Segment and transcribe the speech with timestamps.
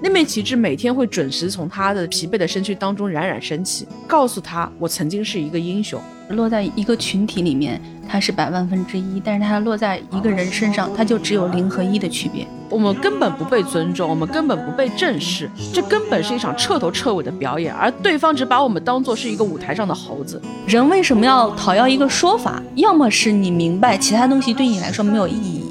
[0.00, 6.00] 那面旗帜每天会准时从他的疲惫的身躯当中冉冉升起，告诉他我曾经是一个英雄。
[6.30, 12.44] 落在一个群体里面，它是百万分之一，但是它落在一个人身上，它就只有零和一的区别。
[12.68, 20.42] 我们根本不被尊重，我们根本不被正视，这根本是一场彻头彻尾的表演，而对方只把我们当做是一个舞台上的猴子。
[20.66, 22.60] 人为什么要讨要一个说法？
[22.74, 25.62] 要么是你明白其他东西对你来说没有意义，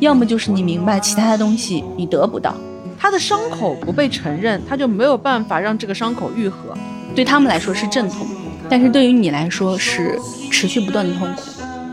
[0.00, 2.52] 要么就是你明白其他的东西你得不到。
[3.00, 6.76] 他的伤口不被承认，他就没有办法让这个伤口愈合。
[7.14, 8.26] 对他们来说是阵痛。
[8.68, 10.16] 但是对于你来说是
[10.50, 11.42] 持续不断的痛苦。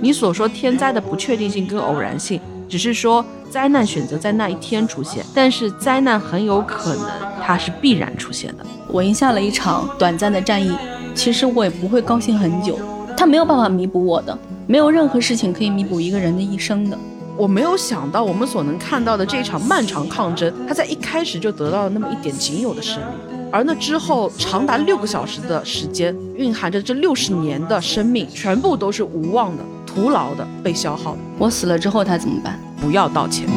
[0.01, 7.07] 你所说天灾的不确定性跟偶然性，只是说灾难选择在那一天出现，但是灾难很有可能
[7.41, 8.65] 它是必然出现的。
[8.89, 10.75] 我赢下了一场短暂的战役，
[11.15, 12.77] 其实我也不会高兴很久。
[13.15, 14.37] 他没有办法弥补我的，
[14.67, 16.97] 没有任何事情可以弥补一个人的一生的。
[17.37, 23.05] 我没有想到我们所能看到的这一场漫长抗争，它在一开始就得到了那么一点仅有的胜利。
[23.51, 31.19] 而那之后长达六个小时的时间，蕴含着这六十年的生命，全部都是无望的、徒劳的被消耗的。
[31.37, 32.59] 我死了之后他怎么办？
[32.81, 33.47] 不要道歉。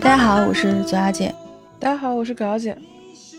[0.00, 1.32] 大家好，我是左雅姐。
[1.78, 2.76] 大家好，我是葛小姐。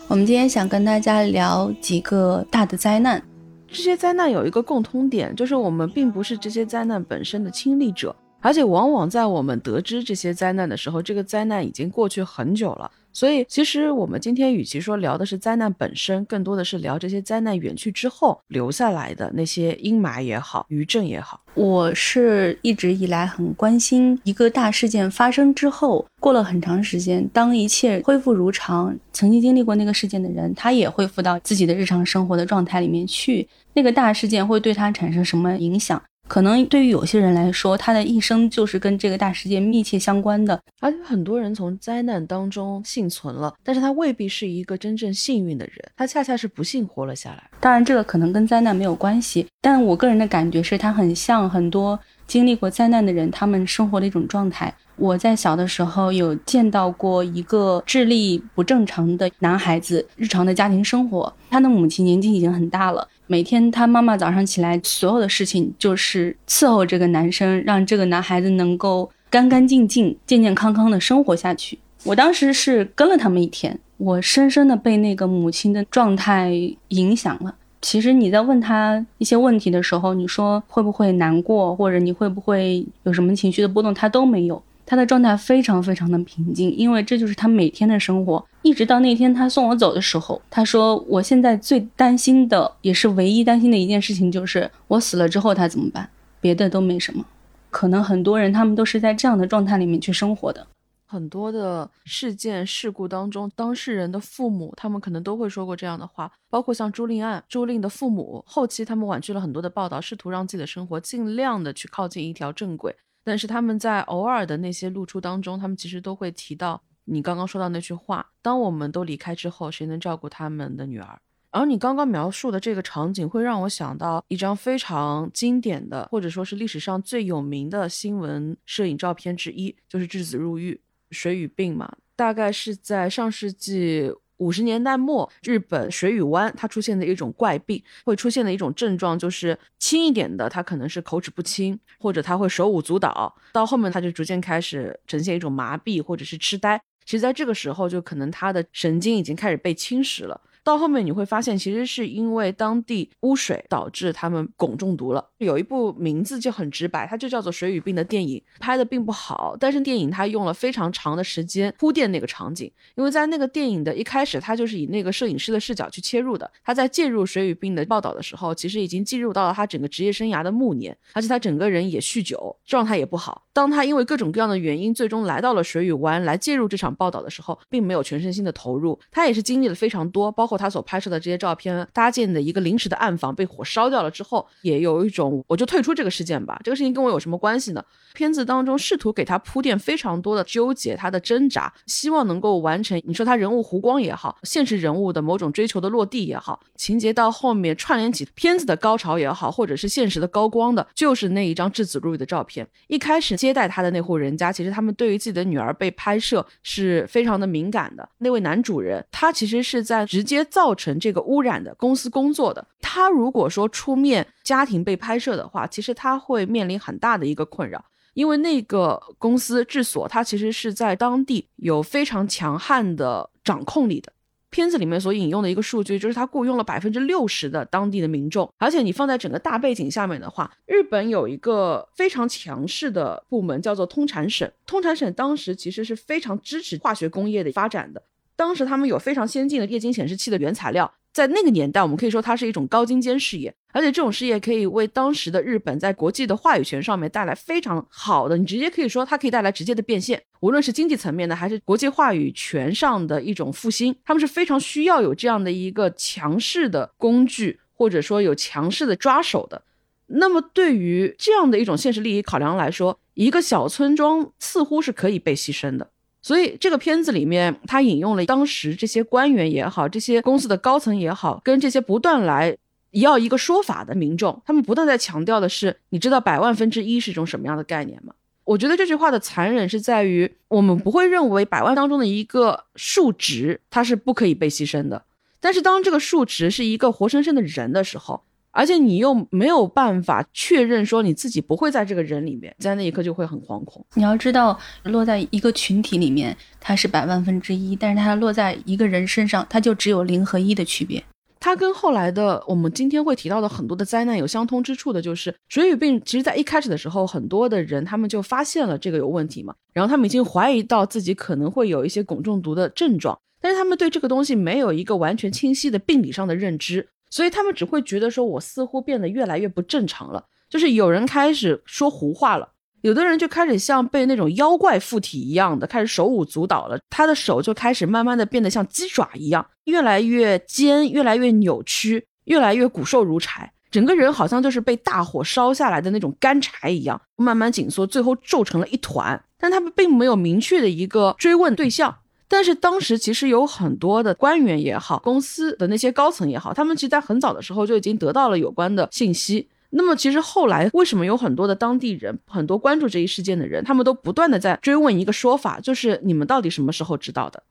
[0.06, 3.22] 我们今天想跟大家聊几个大的灾难，
[3.66, 12.90] 这些灾难有一个共通点，就是我们并不是这些灾难本身的亲历者，而且往往在我们得知这些灾难的时候，这个灾难已经过去很久了。
[13.18, 21.40] 所以，其实我们今天与其说聊的是灾难本身，更多的是聊这些灾难远去之后留下来的那些阴霾也好，余震也好。
[21.54, 36.00] 我是一直以来很关心一个大事件发生之后，过了很长时间，当一切恢复如常，曾经经历过那个事件的人，他也恢复到自己的日常生活的状态里面去，那个大事件会对他产生什么影响？
[36.28, 47.42] 可能对于有些人来说，他的一生就是跟这个大世界密切相关的，而且很多人从灾难当中幸存了，但是他未必是一个真正幸运的人，他恰恰是不幸活了下来。
[47.58, 54.72] 当然，这个可能跟灾难没有关系，但我个人的感觉是，他很像很多经历过灾难的人，他们生活的一种状态。
[54.96, 71.78] 我在小的时候有见到过一个智力不正常的男孩子日常的家庭生活，他的母亲年纪已经很大了，每天他妈妈早上起来所有的事情就是伺候这个男生，让这个男孩子能够干干净净、健健康康的生活下去。
[72.04, 76.50] 我当时是跟了他们一天，我深深的被那个母亲的状态
[76.88, 77.54] 影响了。
[77.82, 84.62] 其实你在问他一些问题的时候，你说会不会难过，或者你会不会有什么情绪的波动，他都没有。
[84.86, 88.42] 他的状态非常非常的平静，因为这就是他每天的生活。
[88.62, 96.08] 一直到那天他送我走的时候，他说：“我现在最担心的，也是唯一担心的一件事情，就是我死了之后他怎么办？
[96.40, 97.24] 别的都没什么。
[97.70, 100.66] 可能很多人他们都是在这样的状态里面去生活的。
[101.06, 106.30] 很多的事件事故当中，当事人的父母，他们可能都会说过这样的话。
[106.50, 116.80] 包括像朱令案，朱令的父母后期他们婉拒了很多的报道，试图让自己的生活尽量的去靠近一条正轨。”但是他们在偶尔的那些露出当中，他们其实都会提到
[117.10, 121.18] 你刚刚说到那句话：当我们都离开之后，谁能照顾他们的女儿？
[121.50, 130.78] 而你刚刚描述的这个场景，会让我想到一张非常经典的，或者说是历史上最有名的新闻摄影照片之一，就是质子入狱、
[131.10, 134.12] 水俣病嘛，大概是在上世纪。
[134.38, 146.80] 五十年代末，日本水俣湾它出现的一种怪病，会出现的一种症状就是轻一点的，它可能是口齿不清，或者他会手舞足蹈，到后面他就逐渐开始呈现一种麻痹或者是痴呆。
[147.08, 150.38] 其实，在这个时候，就可能他的神经已经开始被侵蚀了。
[150.68, 155.30] 到后面你会发现，其实是因为当地污水导致他们汞中毒了。
[155.38, 166.50] 有一部名字就很直白，它就叫做《水与病》的电影，拍的并不好，但是电影它用了非常长的时间铺垫那个场景，因为在那个电影的一开始，它就是以那个摄影师的视角去切入的。
[166.62, 173.46] 他在介入水与病的报道的时候，其实已经进入到了他整个职业生涯的暮年，而且他整个人也酗酒，状态也不好。
[173.54, 180.57] 当他因为各种各样的原因，最终来到了水与湾来介入这场报道的时候，并没有全身心的投入，他也是经历了非常多，包括。
[180.58, 187.82] 他所拍摄的这些照片搭建的一个临时的暗房被火烧掉了之后，也有一种我就退出这个事件吧，这个事情跟我有什么关系呢？
[188.12, 202.66] 片子当中试图给他铺垫非常多的纠结，他的挣扎，希望能够完成你说他人物弧光也好，现实人物的某种追求的落地也好，情节到后面串联起片子的高潮也好，或者是现实的高光的，就是那一张质子入狱的照片。
[202.88, 208.08] 一开始接待他的那户人家，其实他们对于自己的女儿被拍摄是非常的敏感的。
[208.18, 212.66] 那位男主人，他其实是在直接造成这个污染的公司工作的。
[212.80, 217.84] 他如果说出面家庭被拍摄的话，其实他会面临很大的一个困扰。
[218.14, 224.12] 因为那个公司治所，它其实是在当地有非常强悍的掌控力的。
[224.50, 238.02] 片子里面所引用的一个数据，就是他雇佣了百分之六十的当地的民众，而且你放在整个大背景下面的话，日本有一个非常强势的部门叫做通产省，通产省当时其实是非常支持化学工业的发展的，
[238.38, 240.94] 当时他们有非常先进的液晶显示器的原材料。
[241.12, 259.60] 在那个年代，我们可以说它是一种高精尖事业，而且这种事业可以为当时的日本在国际的话语权上面带来非常好的，你直接可以说它可以带来直接的变现，无论是经济层面的，还是国际话语权上的一种复兴，他们是非常需要有这样的一个强势的工具，或者说有强势的抓手的。
[260.06, 265.90] 那么对于这样的一种现实利益考量来说，一个小村庄似乎是可以被牺牲的。
[266.28, 272.54] 所以这个片子里面，他引用了当时这些官员也好，这些公司的高层也好，跟这些不断来
[272.90, 278.12] 要一个说法的民众，他们不断在强调的是，你知道百万分之一是一种什么样的概念吗？
[278.44, 285.02] 我觉得这句话的残忍是在于，我们不会认为百万当中的一个数值它是不可以被牺牲的，
[285.40, 288.22] 但是当这个数值是一个活生生的人的时候。
[288.58, 293.86] 而且你又没有办法确认说你自己不会在这个人里面，在那一刻就会很惶恐。
[293.94, 301.00] 你要知道，落在一个群体里面，它是百万分之一，但是它落在一个人身上，它就只有零和一的区别。
[301.38, 306.02] 它跟后来的我们今天会提到的很多的灾难有相通之处的，就是水俣病。
[306.04, 316.88] 其实，在一开始的时候，很多的人他们就发现了这个有问题嘛，然后他们已经怀疑到自己可能会有一些汞中毒的症状，但是他们对这个东西没有一个完全清晰的病理上的认知。
[317.10, 320.24] 所以他们只会觉得说，我似乎变得越来越不正常了。
[320.48, 322.48] 就是有人开始说胡话了，
[322.82, 326.78] 有的人就开始像被那种妖怪附体一样的，开始手舞足蹈了。
[326.88, 333.52] 他的手就开始慢慢的变得像鸡爪一样，越来越尖，越来越扭曲，越来越骨瘦如柴。
[333.70, 339.22] 整个人好像就是被大火烧下来的那种干柴一样，慢慢紧缩，最后皱成了一团。
[339.36, 341.94] 但他们并没有明确的一个追问对象。
[342.28, 349.48] 但是当时其实有很多的官员也好，公司的那些高层也好，他们其实在很早的时候就已经得到了有关的信息。
[349.70, 357.42] 那么其实后来为什么有很多的当地人，很多关注这一事件的人，他们都不断的在追问一个说法，就是你们到底什么时候知道的？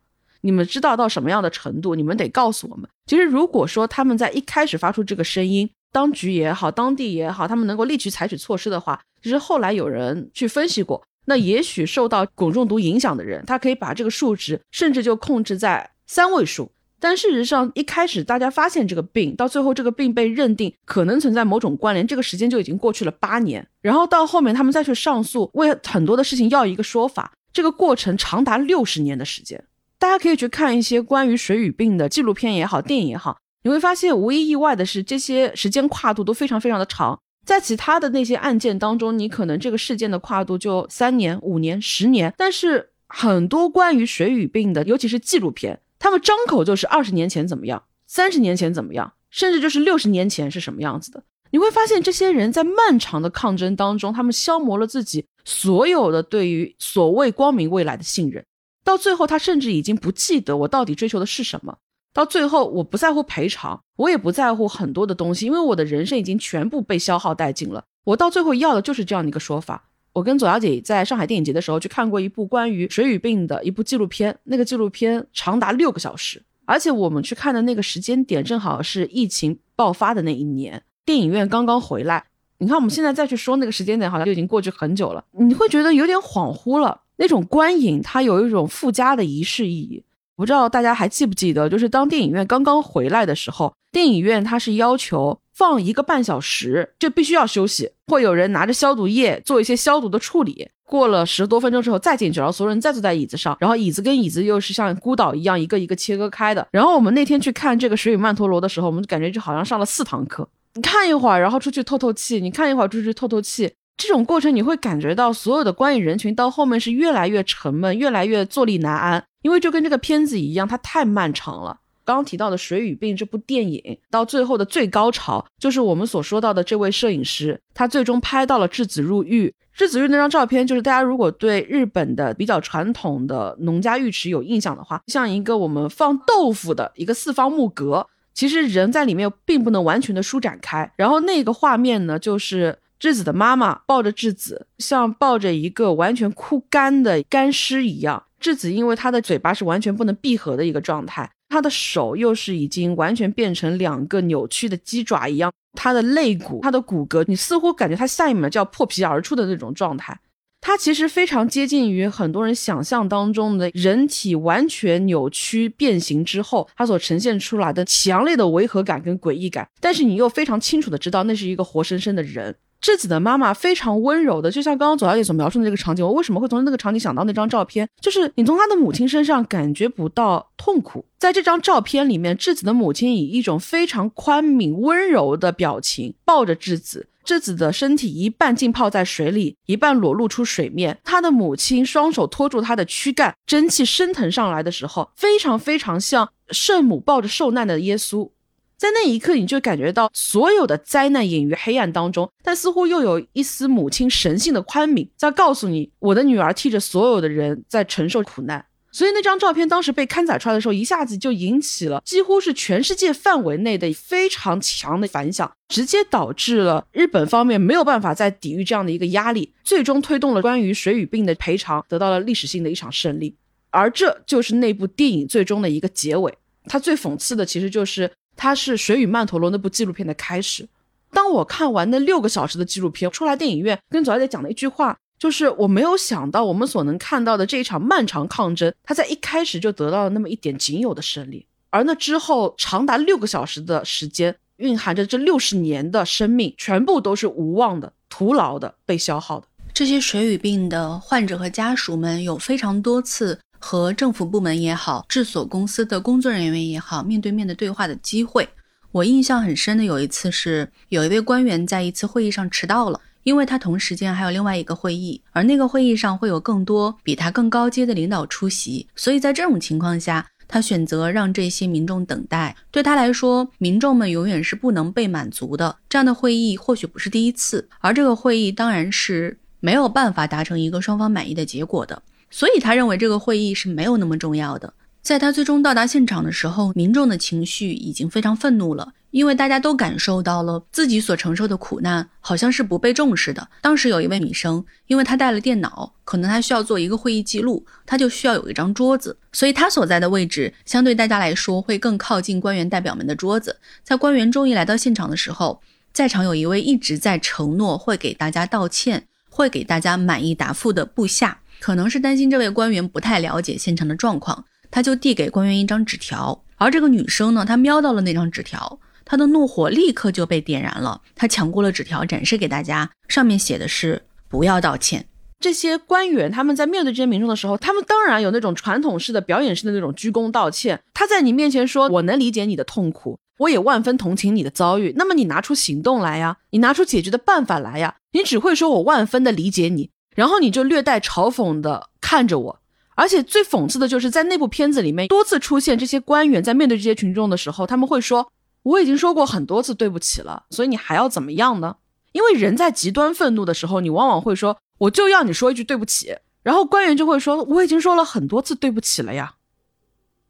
[0.42, 1.96] 你们知道到什么样的程度？
[1.96, 2.88] 你们得告诉我们。
[3.08, 11.04] 其实如果说他们在一开始发出这个声音，当局也好，当地也好，他们能够立即采取措施的话，其实后来有人去分析过。
[11.30, 16.72] 那也许受到汞中毒影响的人，他可以把这个数值甚至就控制在三位数。
[17.00, 23.68] 但事实上，一开始大家发现这个病，到最后这个病被认定可能存在某种关联，这个时间就已经过去了八年。
[23.82, 29.62] 然后到后面他们再去上诉，为很多的事情要一个说法，这个过程长达六十年的时间。
[30.00, 37.20] 大家可以去看一些关于水俣病的纪录片也好，电影也好，你会发现无一意外的是，这些时间跨度都非常非常的长。
[37.48, 51.24] 在其他的那些案件当中，你可能这个事件的跨度就三年、五年、十年，但是很多关于水俣病的，尤其是纪录片，他们张口就是二十年前怎么样，三十年前怎么样，甚至就是六十年前是什么样子的。
[51.50, 58.46] 你会发现，这些人在漫长的抗争当中，他们消磨了自己所有的对于所谓光明未来的信任，
[58.84, 61.78] 到最后，他甚至已经不记得我到底追求的是什么。
[62.18, 67.84] 到最后，我不在乎赔偿，我也不在乎很多的东西，因为我的人生已经全部被消耗殆尽了。
[68.06, 69.88] 我到最后要的就是这样的一个说法。
[70.14, 82.26] 我跟左小姐在上海电影节的时候去看过一部关于水俣病的一部纪录片，那个纪录片长达六个小时，而且我们去看的那个时间点正好是疫情爆发的那一年，电影院刚刚回来。
[82.58, 87.02] 你看我们现在再去说那个时间点，好像就已经过去很久了，你会觉得有点恍惚了。
[87.18, 90.04] 那种观影它有一种附加的仪式意义。
[90.38, 100.70] 不知道大家还记不记得，就是当电影院刚刚回来的时候，电影院它是要求放一个半小时，就必须要休息，会有人拿着消毒液做一些消毒的处理。
[100.86, 106.66] 过了十多分钟之后再进去，然后所有人再坐在椅子上，然后椅子跟椅子又是像孤岛一样一个一个切割开的。
[106.72, 110.48] 然后我们那天去看这个《水与曼陀罗》的时候，我们就感觉就好像上了四堂课。
[110.76, 113.74] 你看一会儿，然后出去透透气；你看一会儿，出去透透气。
[113.98, 119.24] 这种过程你会感觉到所有的观影人群到后面是越来越沉闷，越来越坐立难安。
[119.42, 121.78] 因为就跟这个片子一样，它太漫长了。
[122.06, 129.54] 刚刚提到的《水与病》这部电影，到最后的最高潮，就是我们所说到的这位摄影师，他最终拍到了质子入狱。
[129.74, 140.92] 质子浴那张照片，就是大家如果对日本的比较传统的农家浴池有印象的话，像一个我们放豆腐的一个四方木格，其实人在里面并不能完全的舒展开。
[140.96, 148.24] 然后那个画面呢，就是质子的妈妈抱着质子，像抱着一个完全枯干的干尸一样。
[148.40, 160.20] 质子因为他的嘴巴是完全不能闭合的一个状态，他的手又是已经完全变成两个扭曲的鸡爪一样，他的肋骨、他的骨骼，你似乎感觉他下一秒就要破皮而出的那种状态。
[160.62, 172.56] 他其实非常接近于很多人想象当中的人体完全扭曲变形之后，他所呈现出来的强烈的违和感跟诡异感，但是你又非常清楚的知道那是一个活生生的人。
[172.80, 176.06] 质子的妈妈非常温柔的，就像刚刚左小姐所描述的这个场景。
[176.06, 177.88] 我为什么会从那个场景想到那张照片？
[178.00, 181.06] 就是你从她的母亲身上感觉不到痛苦。
[181.18, 190.98] 在这张照片里面，质子的母亲以一种非常宽悯、温柔的表情抱着质子，质子的身体一半浸泡在水里，一半裸露出水面。
[191.04, 198.30] 她的母亲双手托住她的躯干，蒸汽升腾上来的时候，非常非常像圣母抱着受难的耶稣。
[198.78, 208.64] 在那一刻，你就感觉到所有的灾难隐于黑暗当中，但似乎又有一丝母亲神性的宽悯，在告诉你，我的女儿替着所有的人在承受苦难。
[208.92, 223.36] 所以那张照片当时被刊载出来的时候，一下子就引起了几乎是全世界范围内的非常强的反响，直接导致了日本方面没有办法再抵御这样的一个压力，最终推动了关于水与病的赔偿得到了历史性的一场胜利。
[223.72, 226.32] 而这就是那部电影最终的一个结尾。
[226.66, 228.12] 它最讽刺的其实就是。
[228.38, 230.66] 它是《水与曼陀罗》那部纪录片的开始。
[231.12, 249.48] 当我看完那六个小时的纪录片，出来电影院跟左小姐讲的一句话，就是我没有想到我们所能看到的这一场漫长抗争，它在一开始就得到了那么一点仅有的胜利，而那之后长达六个小时的时间，蕴含着这六十年的生命，全部都是无望的、徒劳的、被消耗的。
[249.74, 253.40] 这些水与病的患者和家属们有非常多次。
[253.60, 258.50] 和政府部门也好，治所公司的工作人员也好，面对面的对话的机会，
[258.92, 272.56] 我印象很深的有一次是，有一位官员在一次会议上迟到了，因为他同时间还有另外一个会议，而那个会议上会有更多比他更高阶的领导出席，所以在这种情况下，他选择让这些民众等待。
[272.72, 275.76] 对他来说，民众们永远是不能被满足的。
[275.90, 282.02] 这样的会议或许不是第一次，而这个会议当然是没有办法达成一个双方满意的结果的。
[282.30, 284.74] 所以他认为这个会议是没有那么重要的。
[285.02, 293.48] 在他最终到达现场的时候，民众的情绪已经非常愤怒了，因为大家都感受到了自己所承受的苦难好像是不被重视的。
[293.62, 303.58] 当时有一位女生，因为她带了电脑，可能她需要做一个会议记录，她就需要有一张桌子，所以她所在的位置相对大家来说会更靠近官员代表们的桌子。
[303.86, 305.62] 在官员终于来到现场的时候，
[305.94, 311.40] 在场有一位一直在承诺会给大家道歉、会给大家满意答复的部下。
[311.60, 316.44] 可能是担心这位官员不太了解现场的状况，他就递给官员一张纸条。
[316.56, 321.02] 而这个女生呢，她瞄到了那张纸条，她的怒火立刻就被点燃了。
[321.16, 325.06] 她抢过了纸条，展示给大家，上面写的是“不要道歉”。
[325.40, 330.82] 这些官员他们在面对这些民众的时候，他们当然有那种传统式的表演式的那种鞠躬道歉。
[330.96, 337.98] 他在你面前说：“我能理解你的痛苦，我也万分同情你的遭遇。”那么你拿出行动来呀，你拿出解决的办法来呀。
[338.14, 339.92] 你只会说“我万分的理解你”。
[340.18, 342.60] 然后你就略带嘲讽的看着我，
[342.96, 348.32] 而且最讽刺的就是在那部片子里面多次出现这些官员在面对这些群众的时候，他们会说
[348.64, 351.76] 我已经说过很多次对不起了，所以你还要怎么样呢？
[352.14, 359.36] 因为人在极端愤怒的时候，你往往会说我就要你说一句对不起，然后官员就会说我已经说了很多次对不起了呀，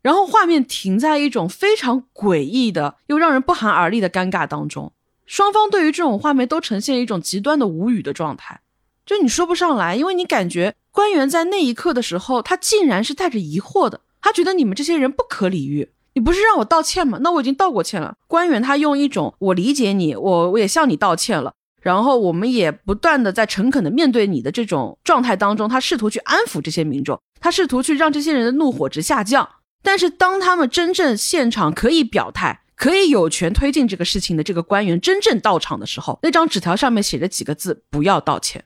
[0.01, 4.91] 然后画面停在一种非常诡异的又让人不寒而栗的尴尬当中，
[5.25, 8.60] 双方对于这种画面都呈现一种极端的无语的状态。
[9.08, 15.90] 就你说不上来，因为你感觉官员在那一刻的时候，他竟然是带着疑惑的，他觉得你们这些人不可理喻。
[16.14, 17.20] 你不是让我道歉吗？
[17.22, 18.16] 那我已经道过歉了。
[18.28, 29.48] 官员他用一种我理解你，我我也向你道歉了，然后我们也不断的在诚恳的面对你的这种状态当中，他试图去安抚这些民众，他试图去让这些人的怒火值下降。
[29.82, 38.66] 但是当他们真正现场可以表态，可以有权推进这个事情的这个官员真正到场的时候，那张纸条上面写着几个字：不要道歉。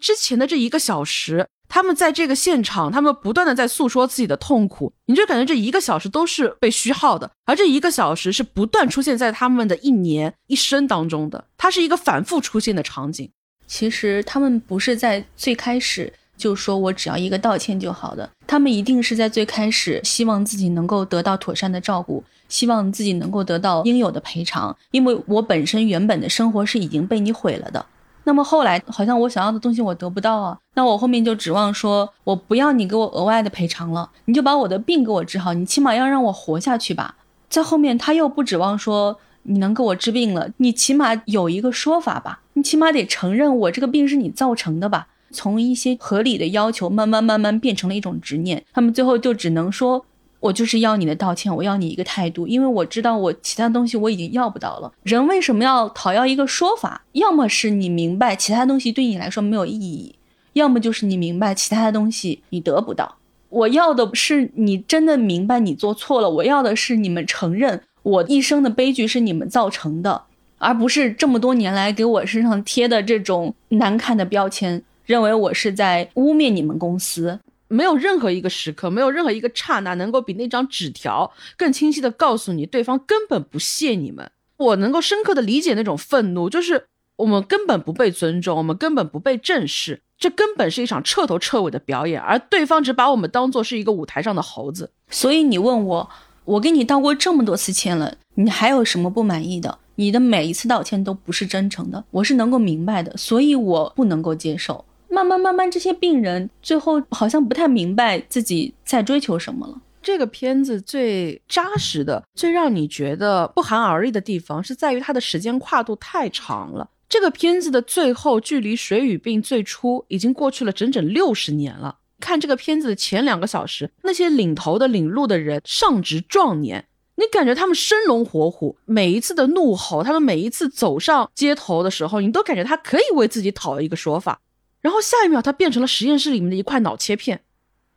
[0.00, 13.30] 之前的这一个小时，他们在这个现场，他们不断的在诉说自己的痛苦，你就感觉这一个小时都是被虚耗的，而这一个小时是不断出现在他们的一年一生当中的，它是一个反复出现的场景。
[13.66, 27.86] 其实他们不是在最开始就说我只要一个道歉就好的，他们一定是在最开始希望自己能够得到妥善的照顾，希望自己能够得到应有的赔偿，因为我本身原本的生活是已经被你毁了的。
[28.30, 37.16] 那么后来好像我想要的东西我得不到啊，那我后面就指望说我不要你给我额外的赔偿了，你就把我的病给我治好，你起码要让我活下去吧。
[37.48, 45.08] 在后面他又不指望说你能给我治病了，你起码有一个说法吧，你起码得承认我这个病是你造成的吧。
[45.32, 50.06] 从一些合理的要求慢慢慢慢变成了一种执念，他们最后就只能说。
[50.40, 54.90] 我就是要你的道歉，我要你一个态度，因为我知道我其他东西我已经要不到了。
[55.02, 57.02] 人为什么要讨要一个说法？
[57.12, 60.14] 要么是你明白其他东西对你来说没有意义，
[60.54, 63.16] 要么就是你明白其他的东西你得不到。
[63.50, 70.22] 我要的是你真的明白你做错了，我要的是你们承认我一生的悲剧是你们造成的，
[70.56, 77.38] 而不是这么多年来给我身上贴的这种难看的标签，认为我是在污蔑你们公司。
[77.72, 84.28] 没有任何一个时刻，没有任何一个刹那，能够比那张纸条更清晰的告诉你，对方根本不屑你们。
[84.56, 94.90] 我能够深刻的理解那种愤怒，就是我们根本不被尊重，我们根本不被正视，这根本是一场彻头彻尾的表演，而对方只把我们当做是一个舞台上的猴子。
[95.08, 96.10] 所以你问我，
[96.44, 99.78] 我给你道过这么多次歉了，你还有什么不满意的？
[99.94, 104.84] 你的每一次道歉都不是真诚的，我是能够明白的，所以我不能够接受。
[105.10, 109.80] 慢慢慢慢，这些病人最后好像不太明白自己在追求什么了。
[110.00, 116.88] 这个片子最扎实的、最让你觉得不寒而栗的地方，是在于它的时间跨度太长了。
[117.08, 121.98] 这个片子的最后，距离水与病最初已经过去了整整六十年了。
[122.20, 126.86] 看这个片子的前两个小时，那些领头的、领路的人上值壮年，
[127.16, 134.40] 你感觉他们生龙活虎，每一次的怒吼，他们每一次走上街头的时候，你都感觉他可以为自己讨一个说法。
[134.80, 137.42] 然后下一秒，他变成了实验室里面的一块脑切片。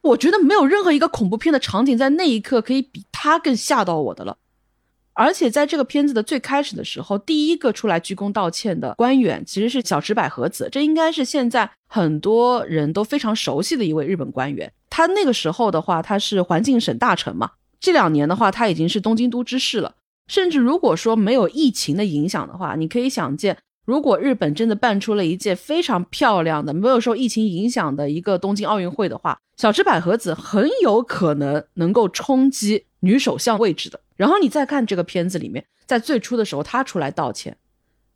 [0.01, 4.37] 我觉得没有任何一个恐怖片的场景在那一刻可以比他更吓到我的了。
[5.13, 14.73] 而且在这个片子的最开始的时候，第一个出来鞠躬道歉的官员其实是小池百合子，这应该是现在很多人都非常熟悉的一位日本官员。
[14.89, 17.51] 他那个时候的话，他是环境省大臣嘛。
[17.79, 19.93] 这两年的话，他已经是东京都知事了。
[20.27, 23.57] 甚至如果说没有疫情的影响的话，你可以想见。
[23.85, 33.99] 如果日本真的办出了一届非常漂亮的、没有受疫情影响的一个东京奥运会的话，小池百合子很有可能能够冲击女首相位置的。
[34.15, 37.57] 然后你再看这个片子里面，在最初的时候她出来道歉，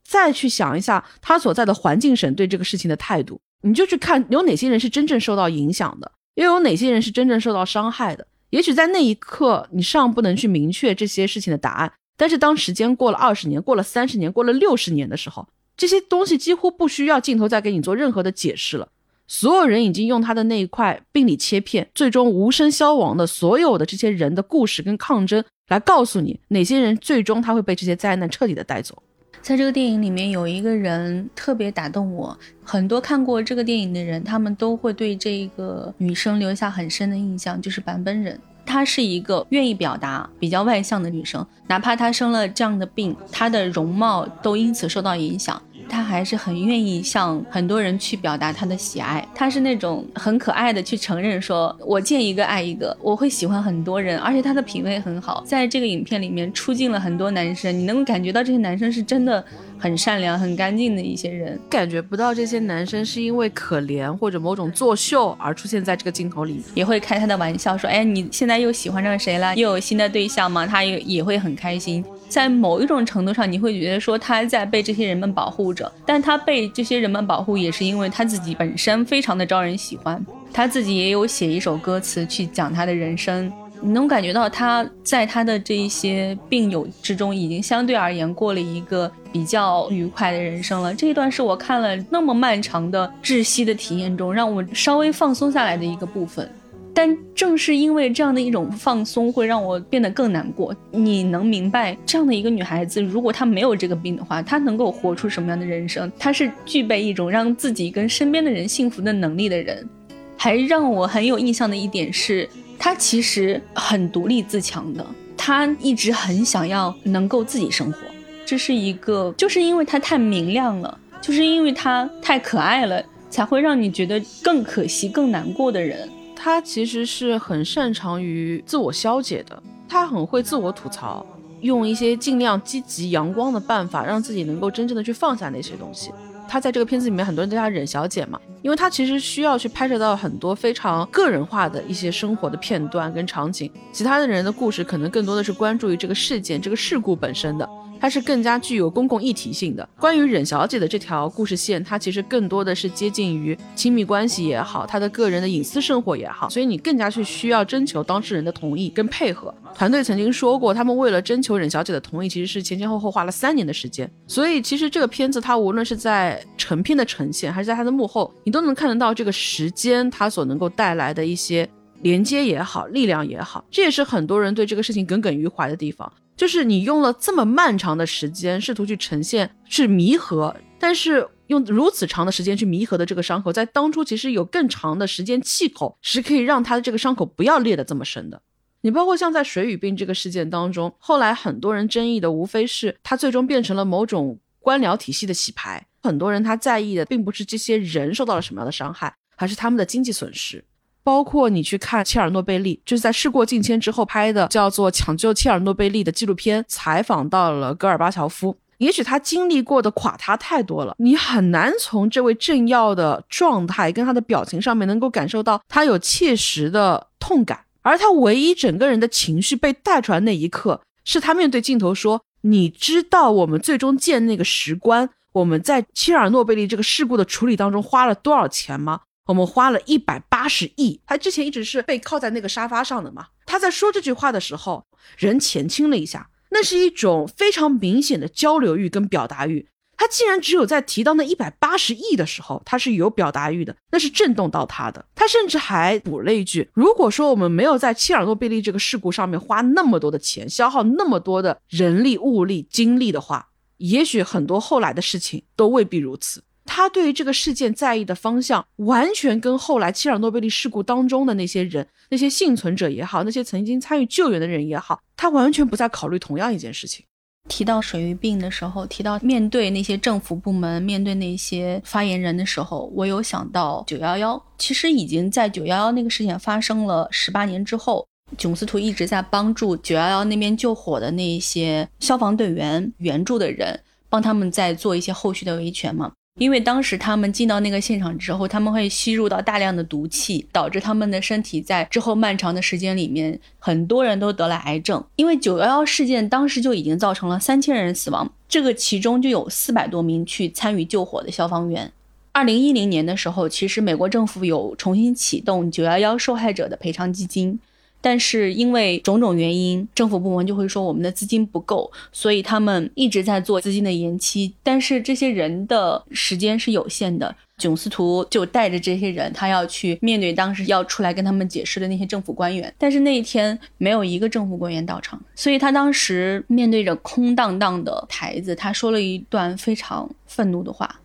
[0.05, 8.25] 再去想一下她所在的环境省对这个事情的态度，你就去看有哪些人是真正受到影响的，又有哪些人是真正受到伤害的。
[8.51, 15.45] 也许在那一刻你尚不能去明确这些事情的答案，但是当时间过了二十年、过了三十年、过了六十年的时候。
[15.77, 18.89] 这些东西几乎不需要镜头再给你做任何的解释了，
[19.27, 29.01] 所有人已经用他的那一块病理切片，最终无声消亡的所有的这些人的故事跟抗争，来告诉你哪些人最终他会被这些灾难彻底的带走。
[29.39, 38.37] 在这个电影里面有一个人特别打动我，很多看过这个电影的人，他们都会对这个女生留下很深的印象，就是坂本忍。
[38.67, 45.59] 她是一个愿意表达、比较外向的女生，哪怕她生了这样的病，她的容貌都因此受到影响。
[45.89, 59.43] 他还是很愿意向很多人去表达他的喜爱，他是那种很可爱的去承认说，我见一个爱一个，我会喜欢很多人，而且他的品味很好，在这个影片里面出镜了很多男生，你能够感觉到这些男生是真的
[59.77, 69.55] 很善良、很干净的一些人，感觉不到这些男生是因为可怜或者某种作秀而出现在这个镜头里，也会开他的玩笑说，哎，你现在又喜欢上谁了？
[69.55, 70.67] 又有新的对象吗？
[70.67, 72.03] 他也也会很开心。
[72.27, 90.93] 在某一种程度上，你会觉得说他在被这些人们保护着，但他被这些人们保护也是因为他自己本身非常的招人喜欢，他自己也有写一首歌词去讲他的人生，你能感觉到他在他的这一些病友之中，已经相对而言过了一个比较愉快的人生了。
[90.93, 96.49] 这一段是我看了那么漫长的窒息的体验中，让我稍微放松下来的一个部分。
[96.97, 100.75] 但正是因为这样的一种放松，会让我变得更难过。
[100.89, 106.11] 你能明白这样的一个女孩子，如果她没有这个病的话，她能够活出什么样的人生？
[106.17, 109.87] 她是具备一种让自己跟身边的人幸福的能力的人。
[110.35, 115.05] 还让我很有印象的一点是，她其实很独立自强的。
[115.37, 117.99] 她一直很想要能够自己生活。
[118.43, 126.09] 这是一个，就是因为她太明亮了，就是因为她太可爱了，才会让你觉得更可惜、更难过的人。
[126.39, 131.25] 他其实是很擅长于自我消解的，他很会自我吐槽，
[131.61, 136.11] 用一些尽量积极阳光的办法，让自己能够真正的去放下那些东西。
[136.47, 147.67] 他在这个片子里面，很多人叫她忍小姐嘛，因为她其实需要去拍摄到很多非常个人化的一些生活的片段跟场景，其他的人的故事可能更多的是关注于这个事件、这个事故本身的。
[147.99, 149.87] 它是更加具有公共议题性的。
[149.99, 159.53] 关于忍小姐的这条故事线，它其实更多的是接近于亲密关系也好，她的个人的隐私生活也好，所以你更加去需要征求当事人的同意跟配合。
[159.75, 164.09] 团队曾经说过，他们为了征求忍小姐的同意，其实是前前后后花了三年的时间。
[164.25, 171.67] 所以其实这个片子，它无论是在成片的呈现，还是在它的幕后，你都能看得到这个时间它所能够带来的一些
[172.01, 173.65] 连接也好，力量也好。
[173.71, 176.11] 这也是很多人对这个事情耿耿于怀的地方。
[176.35, 188.39] 就是你用了这么漫长的时间，试图去呈现去弥合，但是用如此长的时间去弥合的这个伤口，在当初其实有更长的时间气口是可以让他的这个伤口不要裂得这么深的。
[188.81, 200.63] 你包括像在水与病这个事件当中，后来很多人争议的无非是他最终变成了某种官僚体系的洗牌，很多人他在意的并不是这些人受到了什么样的伤害，还是他们的经济损失。
[201.07, 208.57] 包括你去看切尔诺贝利，就是在事过境迁之后拍的，叫做《抢救切尔诺贝利》的纪录片，采访到了戈尔巴乔夫。
[208.79, 217.57] 也许他经历过的垮塌太多了，你很难从这位政要的状态跟他的表情上面能够感受到他有切实的痛感。
[217.81, 230.99] 而他唯一整个人的情绪被带出来那一刻，是他面对镜头说：“你知道我们最终建那个石棺，我们在切尔诺贝利这个事故的处理当中花了多少钱吗？”我们花了一百八十亿。
[231.05, 233.27] 他之前一直是被靠在那个沙发上的嘛。
[233.45, 234.85] 他在说这句话的时候，
[235.17, 239.67] 人前倾了一下，那是一种非常明显的交流欲跟表达欲。
[239.99, 245.03] 他竟然只有在提到那一百八十亿的时候，他是有表达欲的，那是震动到他的。
[245.15, 256.43] 他甚至还补了一句：如果说我们没有在切尔诺贝利这个事故上面花那么多的钱，消耗那么多的人力、物力、精力的话，也许很多后来的事情都未必如此。
[256.77, 267.03] 他对于这个事件在意的方向，完全跟后来切尔诺贝利事故当中的那些人、那些幸存者也好，那些曾经参与救援的人也好，他完全不再考虑同样一件事情。
[267.49, 274.39] 提到水俣病的时候，提到面对那些政府部门、面对那些发言人的时候，我有想到九幺幺。
[274.59, 286.11] 其实已经在九幺幺那个事件发生了十八年之后，囧司徒一直在帮助九幺幺那边救火的那些消防队员、援助的人，帮他们在做一些后续的维权嘛。
[286.37, 295.03] 因为当时他们进到那个现场之后，他们会吸入到大量的毒气，导致他们的身体在之后漫长的时间里面，很多人都得了癌症。
[295.15, 301.91] 因为九幺幺事件当时就已经造成了三千人死亡，这个其中就有四百多名去参与救火的消防员。
[302.31, 307.59] 二零一零年的时候，其实美国政府有重新启动九幺幺受害者的赔偿基金。
[308.07, 314.55] 但是因为种种原因，政府部门就会说我们的资金不够，所以他们一直在做资金的延期。
[314.63, 322.73] 但是这些人的时间是有限的，囧司图就带着这些人，他要去面对当时要出来跟他们解释的那些政府官员。
[322.77, 331.01] 但是那一天没有一个政府官员到场，所以他当时面对着空荡荡的台子，他说了一段非常愤怒的话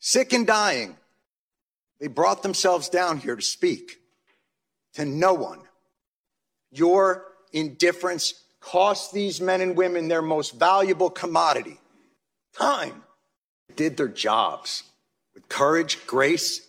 [0.00, 0.90] ：“Sick and dying,
[1.98, 3.96] they brought themselves down here to speak
[4.94, 5.63] to no one.”
[6.73, 11.77] Your indifference cost these men and women their most valuable commodity
[12.53, 13.03] time.
[13.75, 14.83] Did their jobs
[15.33, 16.61] with courage, grace,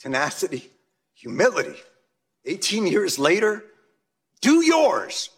[0.00, 0.70] tenacity,
[1.14, 1.76] humility.
[2.44, 3.64] 18 years later,
[4.40, 5.28] do yours.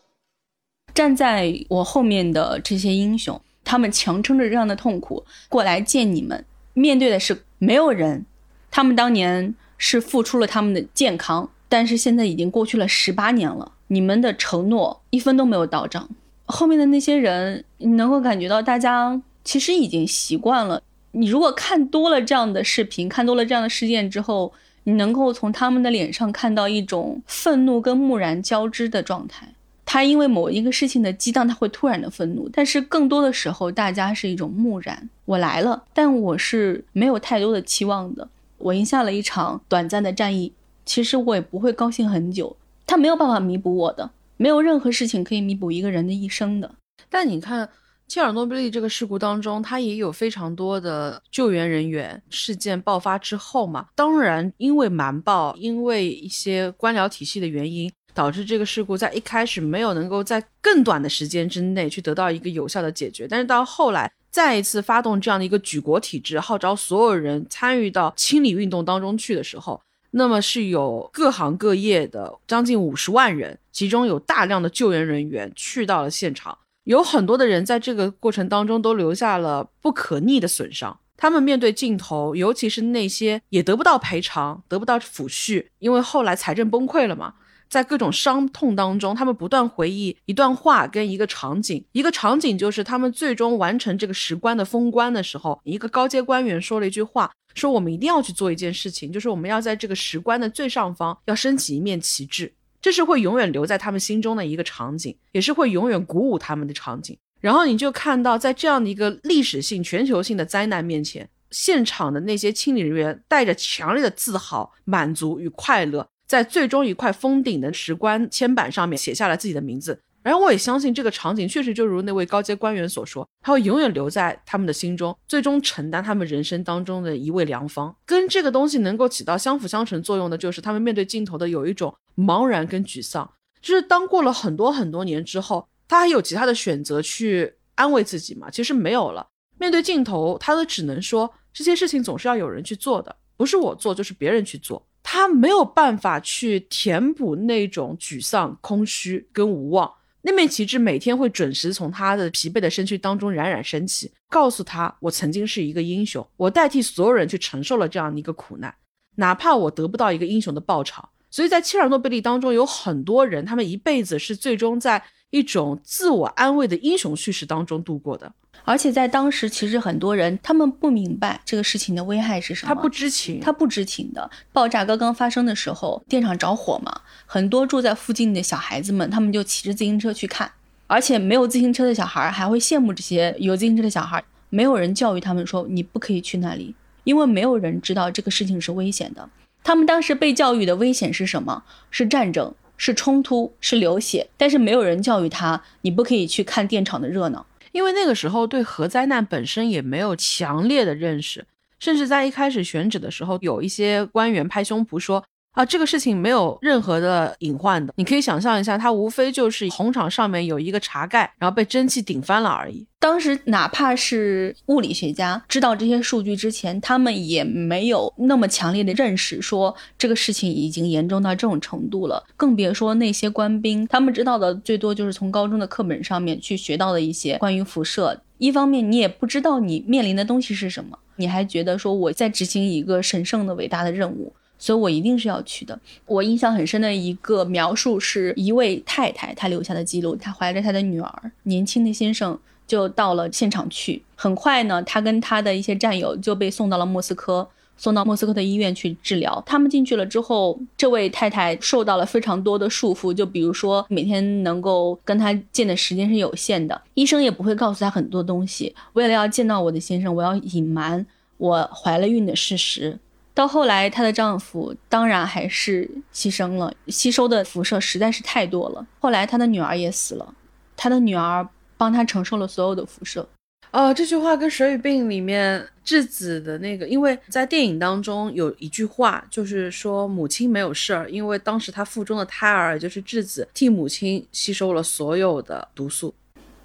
[0.94, 8.26] 站在我后面的这些英雄，他们强撑着这样的痛苦过来见你们，面对的是没有人。
[8.70, 13.72] 他们当年是付出了他们的健康，但是现在已经过去了十八年了。
[13.87, 16.09] 你们的承诺一分都没有到账，
[16.45, 20.81] 后面的那些人，你能够感觉到大家其实已经习惯了。
[21.11, 24.51] 你如果看多了这样的视频，看多了这样的事件之后，
[24.83, 29.47] 你能够从他们的脸上看到一种愤怒跟木然交织的状态。
[29.85, 35.09] 他因为某一个事情的激荡，他会突然的愤怒，但是更多的时候，大家是一种木然。
[35.25, 38.27] 我来了，但我是没有太多的期望的。
[38.57, 40.51] 我赢下了一场短暂的战役，
[40.85, 42.57] 其实我也不会高兴很久。
[42.85, 46.75] 他没有办法弥补我的，没有任何事情可以弥补一个人的一生的。
[47.09, 47.69] 但你看，
[48.07, 52.21] 切尔诺贝利这个事故当中，它也有非常多的救援人员。
[52.29, 63.27] 事件爆发之后嘛，当然因为瞒报，因为一些官僚体系的原因，导致这个事故在一开始没有能够在更短的时间之内去得到一个有效的解决。
[63.27, 69.81] 但是到后来，再一次发动这样的一个举国体制，号召所有人参与到清理运动当中去的时候。
[70.17, 80.97] 那么是有各行各业的将近五十万人，其中有大量的救援人员去到了现场，有很多的人在这个过程当中都留下了不可逆的损伤。
[81.17, 87.33] 他们面对镜头，尤其是那些也得不到赔偿、得不到抚恤，因为后来财政崩溃了嘛，
[87.69, 91.83] 在各种伤痛当中，他们不断回忆一段话跟一个场景。
[91.91, 107.17] 一个场景就是他们最终完成这个石棺的封棺的时候，一个高阶官员说了一句话，说我们一定要去做一件事情，就是我们要在这个石棺的最上方要升起一面旗帜，这是会永远留在他们心中的一个场景，也是会永远鼓舞他们的场景。
[107.41, 120.01] 然后你就看到，在这样的一个历史性、全球性的灾难面前，现场的那些清理人员带着强烈的自豪、满足与快乐，在最终一块封顶的石棺铅板上面写下了自己的名字。
[120.23, 127.95] 然后我也相信，这个场景确实就如那位高阶官员所说，他会永远留在他们的心中，最终承担他们人生当中的一位良方。
[128.05, 133.31] 跟这个东西能够起到相辅相成作用的，就是他们面对镜头的有一种茫然跟沮丧。
[133.61, 135.67] 就是当过了很多很多年之后。
[135.87, 138.49] 他还有其他的选择去安慰自己吗？
[138.49, 139.27] 其实没有了。
[139.59, 144.83] 面对镜头，他都只能说这些事情总是要有人去做的，不是我做就是别人去做。
[145.07, 149.89] 他没有办法去填补那种沮丧、空虚跟无望。
[150.23, 158.73] 那面旗帜每天会准时从他的疲惫的身躯当中冉冉升起，告诉他：我曾经是一个英雄，我代替所有人去承受了这样的一个苦难，
[159.17, 161.07] 哪怕我得不到一个英雄的报偿。
[161.29, 165.03] 所以在切尔诺贝利当中，有很多人，他们一辈子是最终在。
[165.31, 168.31] 一种自我安慰的英雄叙事当中度过的，
[168.63, 174.29] 而且在当时，其实很多人他们不明白这个事情的危害是什么，他不知情，他不知情的。
[174.53, 180.49] 爆炸刚刚发生的时候，电厂着火嘛，很多住在附近的小孩子们，他们就骑着自行车去看，
[180.87, 184.23] 而且没有自行车的小孩还会羡慕这些有自行车的小孩。
[184.49, 189.27] 没有人教育他们说你不可以去那里，因为没有人知道这个事情是危险的。
[189.63, 191.63] 他们当时被教育的危险是什么？
[191.91, 192.53] 是战争。
[192.77, 201.45] 是冲突，是流血，但是没有人教育他，你不可以去看电厂的热闹，因为那个时候对核灾难本身也没有强烈的认识，
[201.79, 205.23] 甚至在一开始选址的时候，有一些官员拍胸脯说。
[205.55, 212.85] 啊，这个事情没有任何的隐患的，你可以想象一下，它无非就是红场上面有一个茶盖，然后被蒸汽顶翻了而已。
[212.99, 222.21] 当时哪怕是物理学家知道这些数据之前，他们也没有那么强烈的认识，说这个事情已经严重到这种程度了。
[222.35, 228.21] 更别说那些官兵，他们知道的最多就是从高中的课本上面去学到的一些关于辐射。
[228.39, 234.33] 一方面，你也不知道你面临的东西是什么，你还觉得说我在执行一个神圣的、伟大的任务。
[234.65, 235.79] 所以我一定是要去的。
[236.07, 244.01] 我印象很深的一个描述是一位太太她留下的记录，她怀着她的女儿，年轻的先生就到了现场去。
[244.15, 247.47] 很快呢，他跟他的一些战友就被送到了莫斯科，
[247.77, 249.43] 送到莫斯科的医院去治疗。
[249.45, 258.73] 他们进去了之后，这位太太受到了非常多的束缚，就比如说每天能够跟他见的时间是有限的，医生也不会告诉他很多东西。
[258.93, 261.05] 为了要见到我的先生，我要隐瞒
[261.37, 262.97] 我怀了孕的事实。
[263.35, 268.87] 到后来，她的丈夫当然还是牺牲了，吸收的辐射实在是太多了。
[268.99, 270.33] 后来，她的女儿也死了，
[270.75, 273.27] 她的女儿帮她承受了所有的辐射。
[273.71, 286.15] 哦，这句话跟《水与病》里面质子的那个，因为在电影当中有一句话，就是说母亲没有事儿，因为当时她腹中的胎儿也就是质子替母亲吸收了所有的毒素。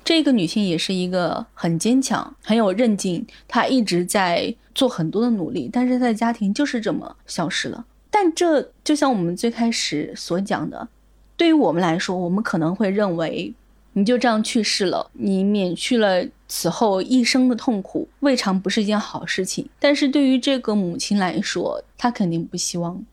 [0.04, 7.84] 这个女性也是一个很坚强、很有韧劲，她一直在做很多的努力，但是她的家庭就是这么消失了。
[8.10, 10.88] 但这就像我们最开始所讲的，
[11.36, 13.52] 对于我们来说，我们可能会认为
[13.92, 19.68] 你就这样去世了，你免去了此后一生的痛苦，未尝不是一件好事情。
[19.78, 23.04] 但是对于这个母亲来说，她肯定不希望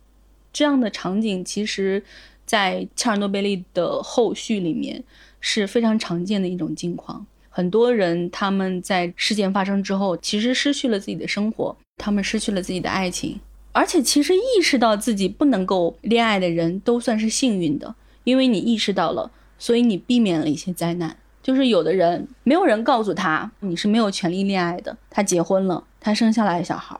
[0.53, 1.43] 这样的场景。
[1.43, 2.01] 其实，
[2.45, 5.03] 在切尔诺贝利的后续里面。
[5.39, 7.25] 是非常常见的一种境况。
[7.57, 13.39] 很多人他们在事件发生之后，其实失去了自己的生活，他们失去了自己的爱情，
[13.71, 21.17] 而且其实意识到自己不能够恋爱的人都算是幸运的，因为你意识到了，所以你避免了一些灾难。
[21.41, 26.95] 就是有的人没有人告诉他你是没有权利恋爱的，他结婚了，他生下来小孩，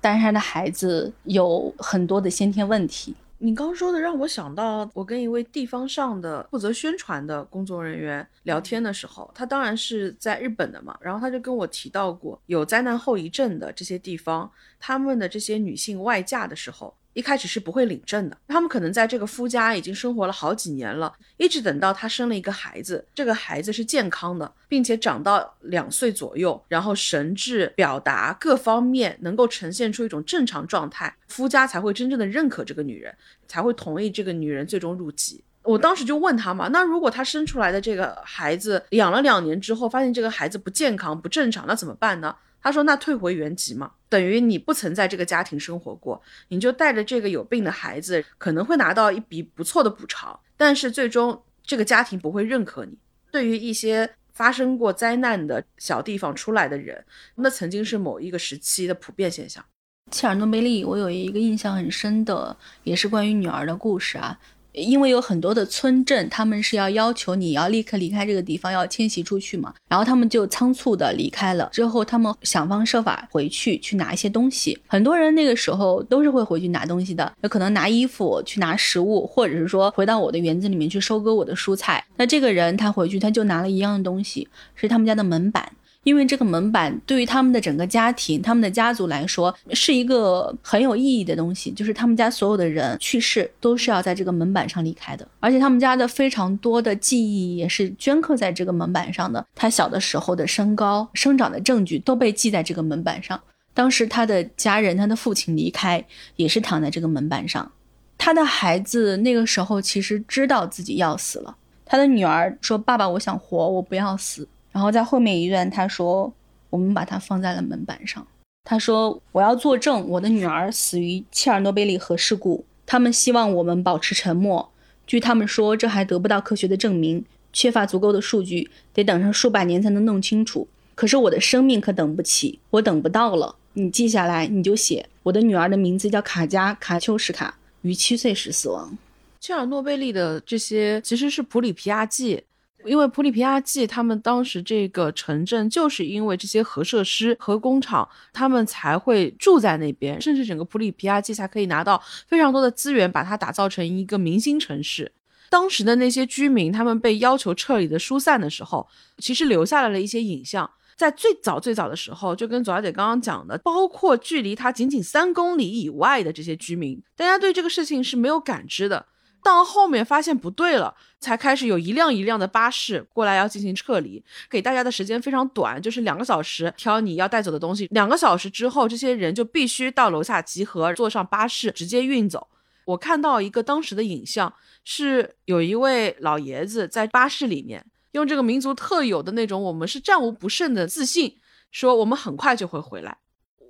[0.00, 3.14] 但是他的孩子有很多的先天问题。
[3.40, 16.94] 你刚说的让我想到，我跟一位地方上的负责宣传的工作人员聊天的时候，他当然是在日本的嘛，然后他就跟我提到过，有灾难后遗症的这些地方，他们的这些女性外嫁的时候。
[17.18, 33.12] 一开始是不会领证的，他们可能在这个夫家已经生活了好几年了，一直等到她生了一个孩子，这个孩子是健康的，并且长到两岁左右，然后神智、表达各方面能够呈现出一种正常状态，夫家才会真正的认可这个女人，
[33.48, 35.42] 才会同意这个女人最终入籍。
[35.64, 42.32] 我当时就问他嘛，那如果他生出来的这个孩子养了两年之后，发现这个孩子不健康、不正常，那怎么办呢？
[42.60, 52.98] 他说：“那退回原籍嘛，等于你不曾在这个家庭生活过，你就带着这个有病的孩子，可能会拿到一笔不错的补偿，但是最终这个家庭不会认可你。
[53.30, 57.04] 对于一些发生过灾难的小地方出来的人，
[57.36, 59.64] 那曾经是某一个时期的普遍现象。
[60.10, 64.38] 切尔诺贝利，我有一个印象很深的，也是关于女儿的故事啊。”
[64.72, 69.74] 因为有很多的村镇，他们是要要求你要立刻离开这个地方，要迁徙出去嘛。
[69.88, 71.68] 然后他们就仓促的离开了。
[71.72, 74.78] 之后他们想方设法回去去拿一些东西。
[74.86, 82.04] 很多人那个时候都是会回去拿东西的，有可能拿衣服去拿食物，或者是说回到我的园子里面去收割我的蔬菜。
[82.16, 85.72] 那这个人他回去他就拿了一样的东西，是他们家的门板。
[86.08, 99.44] 因为这个门板对于他们的整个家庭、他们的家族来说是一个很有意义的东西，就是他们家所有的人去世都是要在这个门板上离开的，而且他们家的非常多的记忆也是镌刻在这个门板上的。
[99.54, 103.38] 他小的时候的身高、生长的证据都被记在这个门板上。
[103.74, 106.02] 当时他的家人，他的父亲离开
[106.36, 107.70] 也是躺在这个门板上。
[108.16, 111.54] 他的孩子那个时候其实知道自己要死了。
[111.84, 116.32] 他的女儿说：“爸爸，我想活，我不要死。”然后在后面一段，他说
[116.70, 118.24] ：“我们把它放在了门板上。”
[118.62, 122.64] 他说：“我要作证，我的女儿死于切尔诺贝利核事故。
[122.86, 124.70] 他们希望我们保持沉默。
[125.04, 130.68] 据他们说，这还得不到科学的证明，缺乏足够的数据，得等上数百年才能弄清楚。
[130.94, 133.56] 可是我的生命可等不起，我等不到了。
[133.72, 135.08] 你记下来，你就写。
[135.24, 138.96] 我的女儿的名字叫卡加卡丘什卡，于七岁时死亡。
[139.40, 142.44] 切尔诺贝利的这些其实是普里皮亚季。”
[142.84, 155.12] 因为普里皮亚季，他们当时这个城镇就是因为这些核设施、核工厂，他们才会住在那边，甚至整个普里皮亚季才可以拿到非常多的资源，把它打造成一个明星城市。
[155.50, 158.86] 当时的那些居民，他们被要求撤离的疏散的时候，
[159.18, 160.70] 其实留下来了一些影像。
[160.96, 169.06] 在最早最早的时候，就跟左小姐刚刚讲的，包括距离它仅仅三公里以外的这些居民，大家对这个事情是没有感知的。
[169.48, 182.46] 到后面发现不对了，才开始有一辆一辆的巴士过来要进行撤离，给大家的时间非常短，就是两个小时挑你要带走的东西，两个小时之后，这些人就必须到楼下集合，坐上巴士直接运走。
[182.84, 184.52] 我看到一个当时的影像，
[184.84, 191.36] 是有一位老爷子在巴士里面，用这个民族特有的那种我们是战无不胜的自信，
[191.70, 193.18] 说我们很快就会回来。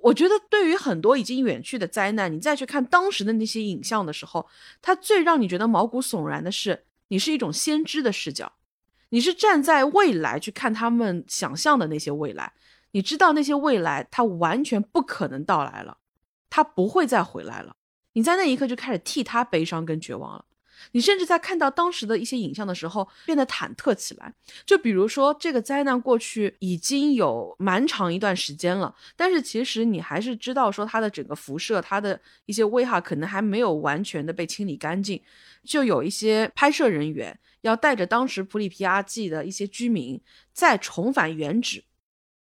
[0.01, 4.47] 我觉得，对于很多已经远去的灾难，你再去看当时的那些影像的时候，
[4.81, 8.51] 它最让你觉得毛骨悚然的是，你是一种先知的视角，
[9.09, 12.53] 你是站在未来去看他们想象的那些未来，
[12.91, 15.97] 你知道那些未来它完全不可能到来了，
[16.49, 17.75] 它不会再回来了，
[18.13, 20.45] 你在那一刻就开始替他悲伤跟绝望了。
[20.91, 24.33] 你甚至在看到当时的一些影像的时候，变得忐忑起来。
[24.65, 35.21] 就比如说，这个灾难过去已经有蛮长一段时间了，但是其实你还是知道说它的整个辐射，它的一些危害可能还没有完全的被清理干净。
[35.63, 40.19] 就有一些拍摄人员要带着当时普里皮亚季的一些居民
[40.53, 41.83] 再重返原址。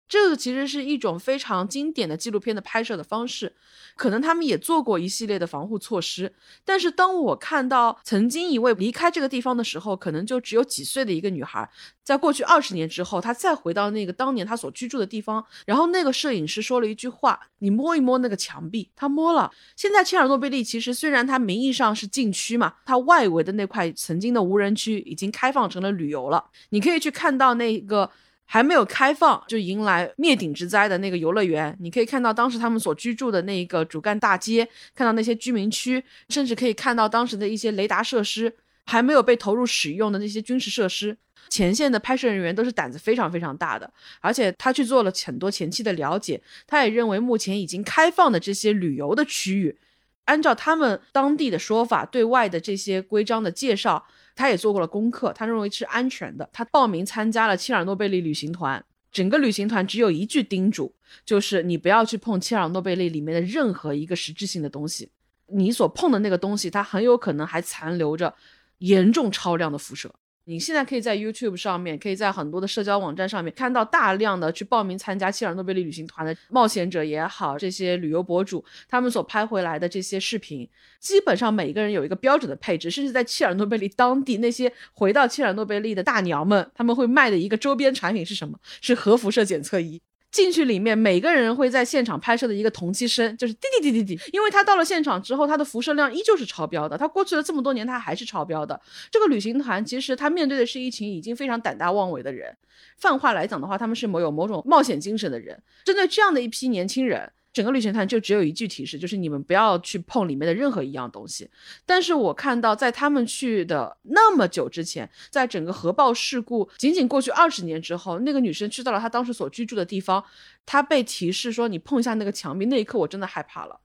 [0.06, 3.52] 这个其实是一种非常经典的纪录片的拍摄的方式，
[3.96, 6.32] 可能他们也做过一系列的防护措施。
[6.64, 11.68] 但是当我看到曾经一位离开这个地方的时候，可能就只有几岁的一个女孩，
[12.02, 19.50] 在过去二十年之后，她再回到那个当年她所居住的地方，然后那个摄影师说了一句话：“你摸一摸那个墙壁。”他摸了。
[19.74, 28.10] 现在切尔诺贝利其实虽然它名义上是禁区嘛，它外围的那块曾经的无人区已经开放成了旅游了，你可以去看到那个。
[28.46, 38.54] 还没有开放就迎来灭顶之灾的那个游乐园，你可以看到当时他们所居住的那个主干大街，看到那些居民区，甚至可以看到当时的一些雷达设施
[38.84, 41.16] 还没有被投入使用的那些军事设施。
[41.48, 49.76] 前线的拍摄人员都是胆子非常非常大的，而且他去做了很多前期的了解，他也认为目前已经开放的这些旅游的区域，
[50.24, 54.06] 按照他们当地的说法，对外的这些规章的介绍。
[54.34, 56.48] 他也做过了功课，他认为是安全的。
[56.52, 60.94] 他报名参加了切尔诺贝利旅行团，整个旅行团只有一句叮嘱，
[61.24, 65.10] 就是你不要去碰切尔诺贝利里面的任何一个实质性的东西，
[65.46, 68.34] 你所碰的那个东西，它很有可能还残留着
[68.78, 70.12] 严重超量的辐射。
[70.46, 80.68] 你现在可以在 YouTube 上面，可以在很多的社交网站上面看到大量的去报名参加切尔诺贝利旅行团的冒险者也好，这些旅游博主他们所拍回来的这些视频，
[81.00, 88.58] 基本上每一个人有一个标准的配置，甚至在切尔诺贝利当地那些回到切尔诺贝利的大娘们，他们会卖的一个周边产品是什么？
[88.82, 90.00] 是核辐射检测仪。
[90.34, 98.78] 进去里面，每个人会在现场拍摄的一个同期声，就是滴滴滴滴滴，因为他到了现场之后，他的辐射量依旧是超标的，他过去了这么多年，他还是超标的。
[99.12, 102.52] 这个旅行团其实他面对的是一群已经非常胆大妄为的人，
[102.98, 105.62] 泛化来讲的话，他们是某有某种冒险精神的人。
[105.84, 107.30] 针对这样的一批年轻人。
[107.54, 111.48] 整个旅行团就只有一句提示，就是你们不要去碰里面的任何一样东西。
[111.86, 120.22] 但是我看到，在他们去的那么久之前，在整个核爆事故仅仅过去二十年之后，那个女生去到了她当时所居住的地方，
[120.66, 123.80] 她被提示说你碰一下那个墙壁，那一刻我真的害怕了。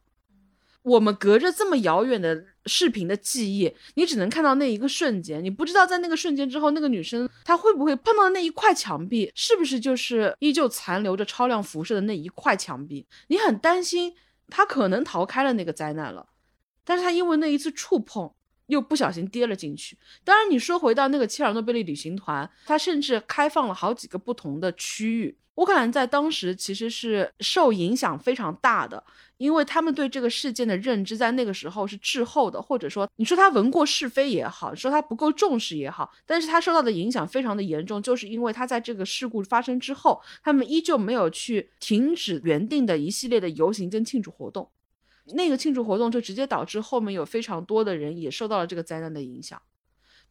[0.82, 13.06] 我们隔着这么遥远的视频的记忆，你只能看到那一个瞬间，你不知道在那个瞬间之后，那个女生她会不会碰到那一块墙壁，是不是就是依旧残留着超量辐射的那一块墙壁？
[13.28, 14.14] 你很担心
[14.48, 16.30] 她可能逃开了那个灾难了，
[16.86, 18.32] 但是她因为那一次触碰，
[18.70, 19.97] 又不小心跌了进去。
[20.24, 25.38] 当然，你说回到那个切尔诺贝利旅行团，它甚至开放了好几个不同的区域。
[25.55, 29.03] 乌克兰在当时其实是受影响非常大的，
[29.36, 44.70] 因为他们对这个事件的认知在那个时候是滞后的，或者说你说他闻过是非也好，说他不够重视也好，但是他受到的影响非常的严重，就是因为他在这个事故发生之后，他们依旧没有去停止原定的一系列的游行跟庆祝活动，
[45.34, 49.62] 那个庆祝活动就直接导致后面有非常多的人也受到了这个灾难的影响。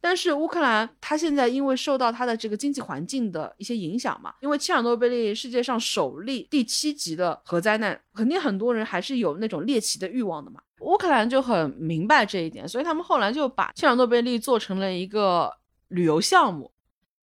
[0.01, 10.61] 但是乌克兰，它现在因为受到它的这个经济环境的一些影响嘛，因为切尔诺贝利世界上首例第七级的核灾难，肯定很多人还是有那种猎奇的欲望的嘛。
[10.79, 15.51] 乌克兰就很明白这一点，所以他们后来就把切尔诺贝利做成了一个
[15.89, 16.71] 旅游项目，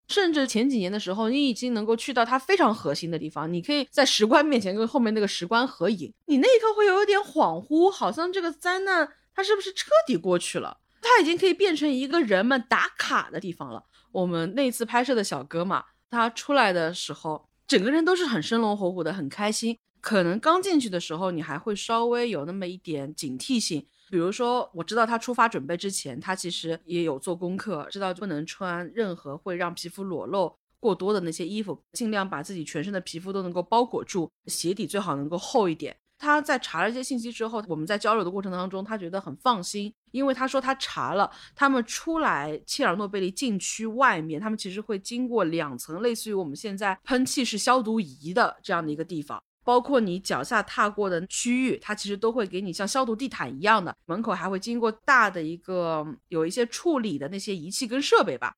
[0.07, 10.77] 甚至前几年的时候，你已经能够去到它非常核心的地方，你可以在石棺面前跟后面那个石棺合影，你那一刻会有一点恍惚，好像这个灾难它是不是彻底过去了？
[11.01, 13.83] 它已经可以变成一个人们打卡的地方了。
[14.11, 19.77] 我们那次拍摄的小哥嘛，他出来的时候，整个人都是很生龙活虎的，很开心。
[19.99, 23.85] 可能刚进去的时候，你还会稍微有那么一点警惕性。
[24.09, 35.95] 比如说，我知道他出发准备之前，他其实也有做功课，知道不能穿任何会让皮肤裸露过多的那些衣服，尽量把自己全身的皮肤都能够包裹住，鞋底最好能够厚一点。
[36.19, 58.55] 他在查了一些信息之后，我们在交流的过程当中，他觉得很放心，因为他说他查了，他们出来切尔诺贝利禁区外面，他们其实会经过两层类似于我们现在喷气式消毒仪的这样的一个地方，包括你脚下踏过的区域，它其实都会给你像消毒地毯一样的，门口还会经过大的一个有一些处理的那些仪器跟设备吧，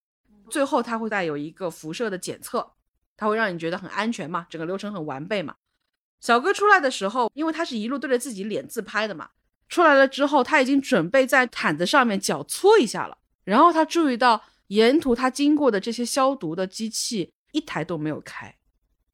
[0.52, 2.74] 最后它会带有一个辐射的检测，
[3.18, 5.56] 它会让你觉得很安全嘛，整个流程很完备嘛。
[6.20, 9.30] 小哥出来的时候，因为他是一路对着自己脸自拍的嘛，
[9.68, 13.18] 出来了之后，他已经准备在毯子上面脚搓一下了。
[13.46, 18.59] 然后他注意到沿途他经过的这些消毒的机器一台都没有开。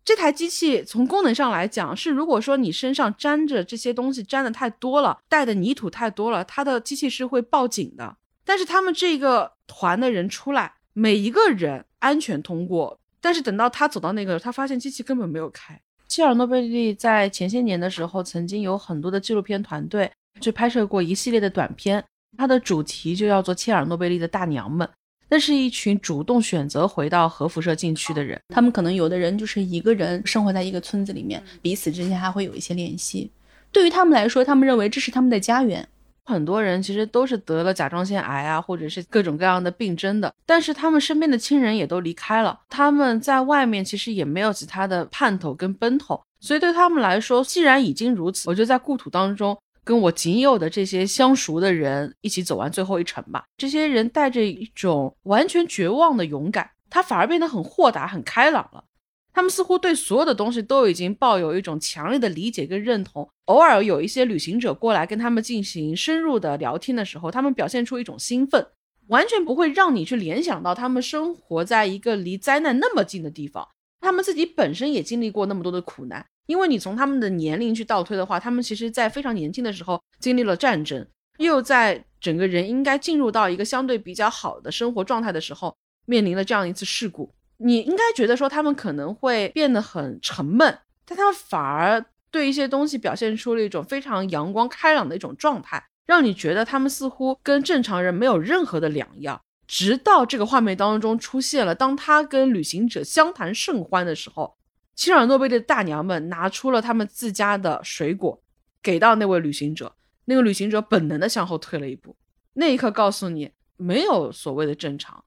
[0.06, 8.16] 这台机器从功能上来讲是，如果说你身上沾着这些东西沾的太多了，带的泥土太多了，它的机器是会报警的。
[8.46, 13.00] 但是他们这个团的人出来，每一个人安全通过。
[13.20, 15.82] 但是等到他走到那个，他发现机器根本没有开。
[16.08, 22.06] 切尔诺贝利在前些年的时候，曾经有很多的纪录片团队去拍摄过一系列的短片，
[22.38, 24.88] 它的主题就叫做《切尔诺贝利的大娘们》。
[25.30, 33.32] 那是一群主动选择回到核辐射禁区的人，他们可能有的人就是一个人生活在一个村子里面，彼此之间还会有一些联系。
[33.72, 35.88] 对于他们来说，他们认为这是他们的家园。
[36.28, 49.56] 很多人其实都是得了甲状腺癌啊，或者是各种各样的病症的，但是他们身边的亲人也都离开了，他们在外面其实也没有其他的盼头跟奔头，所以对他们来说，既然已经如此，我觉得在故土当中
[49.86, 53.46] 跟我仅有的这些相熟的人一起走完最后一程吧。
[53.56, 58.84] 这些人带着一种完全绝望的勇敢，他反而变得很豁达、很开朗了。
[59.32, 63.30] 他们似乎对所有的东西都已经抱有一种强烈的理解跟认同。
[63.46, 68.66] 偶尔有一些旅行者过来跟他们进行深入的聊天的时候，他们表现出一种兴奋，
[69.08, 73.68] 完全不会让你去联想到他们生活在一个离灾难那么近的地方。
[74.00, 81.06] 他们自己本身也经历过那么多的苦难，因为你从他们的年龄去倒推的话，他们其实在非常年轻的时候经历了战争，
[81.38, 85.76] 又在整个人应该进入到一个相对比较好的生活状态的时候，
[86.06, 87.32] 面临了这样一次事故。
[87.58, 99.40] 你应该觉得说他们可能会变得很沉闷，但他们反而对一些东西表现出了一种非常阳光开朗的一种状态，让你觉得他们似乎跟正常人没有任何的两样。
[99.68, 104.56] 直到这个画面当中出现了，当他跟旅行者相谈甚欢的时候，
[104.96, 108.42] 切尔诺贝利的大娘们拿出了他们自家的水果，
[108.82, 109.94] 给到那位旅行者，
[110.26, 112.16] 那个旅行者本能的向后退了一步。
[112.54, 115.24] 那一刻告诉你，没有所谓的正常。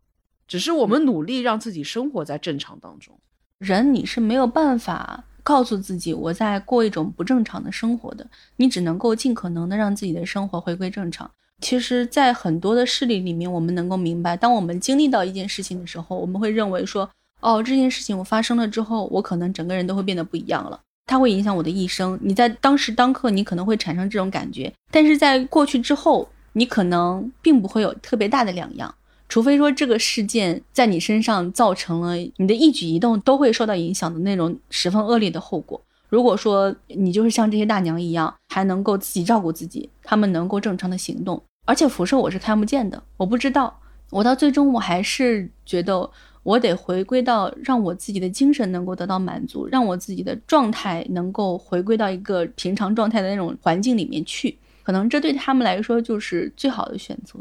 [0.46, 3.18] 只是我们努力让自己生活在正常当中。
[3.58, 11.30] 人你是没有办法告诉自己我在过一种不正常的生活的，你只能够尽可能的让自己的生活回归正常。
[11.60, 17.10] 其实，在很多的事例里面，我们能够明白，当我们经历到一件事情的时候，我们会认为说，
[17.40, 22.18] 哦，这件事情我发生了之后，我可能整个人都会变得不一样了，它会影响我的一生。
[22.22, 28.92] 你在当时当刻，你可能会产生这种感觉，但是在过去之后，你可能并不会有特别大的两样，
[29.28, 35.80] 除非说这个事件在你身上造成了你的一举一动都会受到影响的那种十分恶劣的后果。
[36.08, 41.40] 如果说你就是像这些大娘一样，还能够自己照顾自己，她们能够正常的行动。
[41.66, 43.78] 而且辐射我是看不见的，我不知道，
[44.08, 46.10] 我到最终我还是觉得
[46.48, 57.38] 我得回归到让我自己的精神能够得到满足，让我自己的状态能够回归到一个平常状态的那种环境里面去，可能这对他们来说就是最好的选择。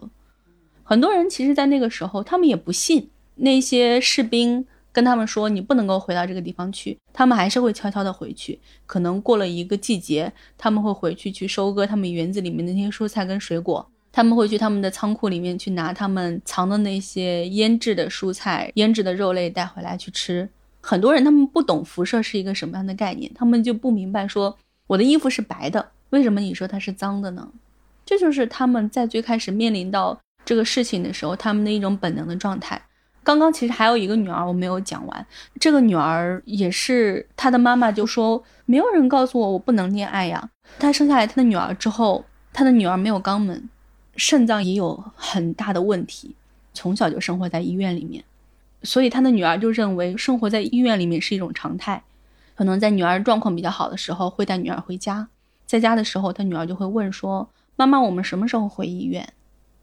[0.83, 8.59] 很多人其实，在那个时候，他们也不信那些士兵跟他们说你不能够回到这个地方去，他们还是会悄悄的回去。
[8.85, 13.89] 可能过了一个季节，他们会回去去收割他们园子里面的那些蔬菜跟水果。
[14.17, 20.49] 他们会去他们的仓库里面去拿他们藏的那些腌制的蔬菜、腌制的肉类带回来去吃。
[20.81, 24.57] 很多人他们不懂辐射是一个什么样的概念，他们就不明白说
[24.87, 27.47] 我的衣服是白的，为什么你说它是脏的呢？
[28.07, 32.81] 这就是他们在最开始面临到这个事情的时候，他们的一种本能的状态。
[33.23, 35.27] 刚刚其实还有一个女儿我没有讲完，
[35.59, 40.49] 这个女儿也是她的妈妈就说没有人告诉我我不能恋爱呀。
[40.79, 43.69] 她生下来她的女儿之后，她的女儿没有肛门。
[44.17, 46.35] 肾脏也有很大的问题，
[46.73, 48.23] 从小就生活在医院里面，
[48.83, 52.03] 所以他的女儿就认为生活在医院里面是一种常态。
[52.55, 55.27] 可能在女儿状况比较好的时候，会带女儿回家，
[55.67, 57.47] 在家的时候，他女儿就会问说
[57.77, 59.31] ：“妈妈，我们什么时候回医院？”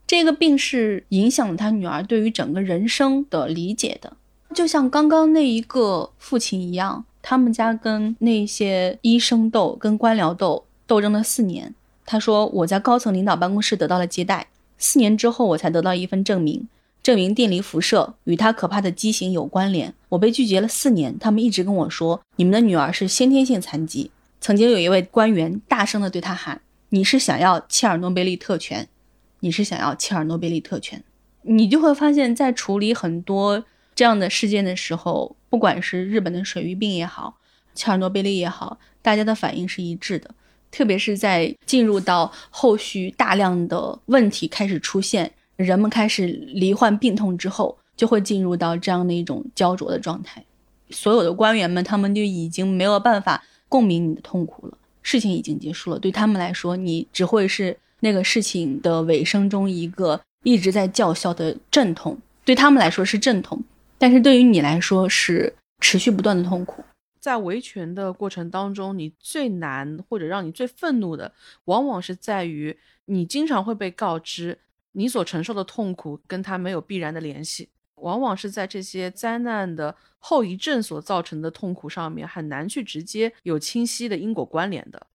[0.06, 4.16] 这个病是影响了他女儿对于整个人生的理解的，
[4.52, 11.72] 就像刚刚那一个父亲一样，他们家跟那些医生斗，跟官僚斗，斗争了四年。
[12.06, 14.48] 他说：“我在高层领导办公室得到了接待，
[14.78, 16.68] 四年之后我才得到一份证明，
[17.02, 19.94] 证明电离辐射与他可怕的畸形有关联。
[20.10, 24.10] 我被拒绝了四年，他们一直跟我说，你们的女儿是先天性残疾。
[24.40, 28.86] 曾经有一位官员大声地对他喊：‘你是想要切尔诺贝利特权？
[29.40, 31.02] 你是想要切尔诺贝利特权？’
[31.42, 37.38] 你就会发现，在处理很多这样的事件的时候，不管是日本的水俣病也好，
[37.74, 40.30] 切尔诺贝利也好，大家的反应是一致的。”
[40.74, 50.44] 特别是在进入到后续大量的问题开始出现，人们开始罹患病痛之后，就会进入到这样的一种焦灼的状态。
[50.90, 54.76] 所有的官员们，他们就已经没有办法共鸣你的痛苦了。
[55.00, 62.18] 事情已经结束了，对他们来说，你只会是那个事情的尾声中一个一直在叫嚣的阵痛。
[62.44, 63.62] 对他们来说是阵痛，
[63.96, 66.82] 但是对于你来说是持续不断的痛苦。
[67.24, 71.32] 在维权的过程当中，你最难或者让你最愤怒的，
[71.64, 74.58] 往往是在于你经常会被告知
[74.92, 85.06] 你所承受的痛苦跟他没有必然的联系，往往是在这些灾难的后遗症所造成的痛苦上面，很难去直接有清晰的因果关联的。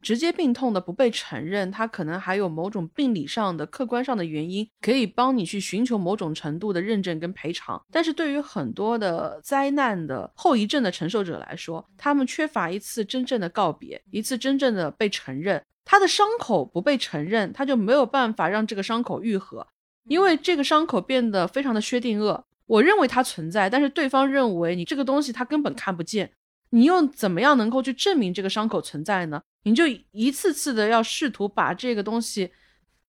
[0.00, 7.80] 直接病痛的不被承认，它可能还有某种病理上的、客观上的原因，可以帮你去寻求某种程度的认证跟赔偿。
[7.90, 15.62] 但是对于很多的灾难的后遗症的承受者来说，他们缺乏一次真正的告别，一次真正的被承认。
[15.84, 19.66] 他的伤口不被承认，他就没有办法让这个伤口愈合，
[20.06, 22.42] 因为这个伤口变得非常的薛定谔。
[22.66, 26.30] 我认为它存在，但是对方认为你这个东西他根本看不见。
[26.72, 29.42] 你又怎么样能够去证明这个伤口存在呢？
[29.64, 32.50] 你就一次次的要试图把这个东西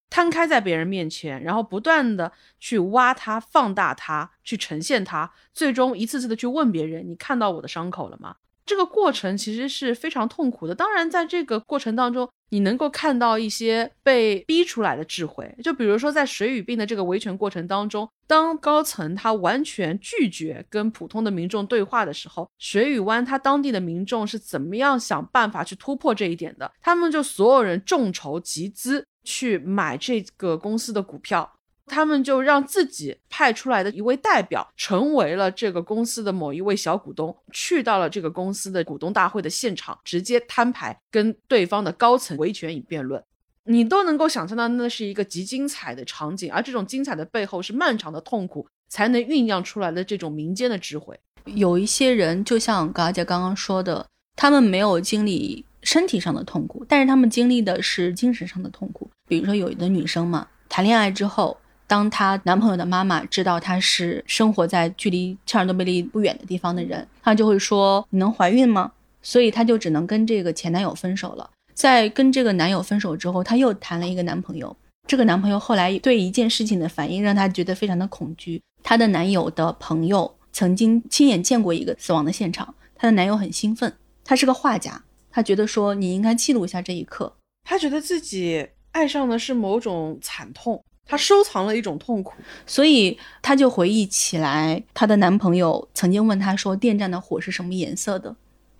[0.09, 8.35] 摊开在别人面前，然后不断的去挖它、放大它、去呈现它，最终一次次的去问别人：“你看到我的伤口了吗？”
[8.65, 10.75] 这个过程其实是非常痛苦的。
[10.75, 15.53] 当然，在这个过程当中，你能够看到一些被逼出来的智慧。
[15.63, 26.71] 就比如说，在水与病的这个维权过程当中，当高层他完全拒绝跟普通的民众对话的时候，水与湾他当地的民众是怎么样想办法去突破这一点的？
[26.81, 31.51] 他们就所有人众筹集资去买这个公司的股票。
[31.91, 43.21] 他们就让自己派出来的一位代表成为了这个公司的某一位小股东，去到了这个公司的股东大会的现场，直接摊牌，跟对方的高层维权与辩论。
[43.65, 51.19] 你都能够想象到，那是一个极精彩的场景，而这种精彩的背后是漫长的痛苦才能酝酿出来的这种民间的智慧。
[51.43, 59.11] 有一些人，就像嘎姐刚刚说的，他们没有经历身体上的痛苦，但是他们经历的是精神上的痛苦。
[59.27, 61.57] 比如说，有的女生嘛，谈恋爱之后。
[61.91, 68.93] 当她男朋友的妈妈知道她是生活在距离切尔诺贝利不远的地方的人，她就会说：“你能怀孕吗？
[69.21, 71.49] 所以她就只能跟这个前男友分手了。
[71.73, 74.73] 在跟这个男友分手之后，她又谈了一个男朋友。
[75.05, 78.61] 这个男朋友后来对一件事情的反应让她觉得非常的恐惧。
[78.81, 83.93] 她的男友的朋友曾经亲眼见过一个死亡的现场，她的男友很兴奋。
[84.23, 87.33] 他是个画家，他觉得说你应该记录一下这一刻。
[87.67, 90.81] 他觉得自己爱上的是某种惨痛，
[91.11, 92.35] 他收藏了一种痛苦，
[92.65, 98.33] 所以他就回忆起来，她的男朋友曾经问她说电站的火是什么颜色的，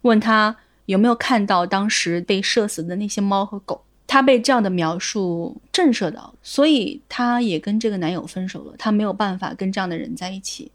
[0.03, 0.55] 问她
[0.85, 3.83] 有没有看到当时被射死的那些猫和狗。
[4.07, 8.73] 她被这样的描述震慑到，所以她也跟这个男友分手了。
[8.77, 10.71] 她没有办法跟这样的人在一起。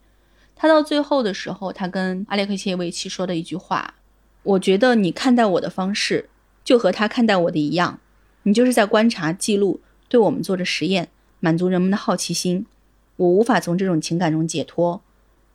[0.54, 3.94] 她到最后的时候，她跟阿列克谢维奇说的一句话。
[4.42, 6.28] 我觉得你看待我的方式，
[6.62, 7.98] 就和他看待我的一样，
[8.42, 9.80] 你就是在观察、记录，
[10.10, 11.08] 对我们做着实验，
[11.46, 12.66] 满足人们的好奇心。
[13.14, 15.00] 我无法从这种情感中解脱。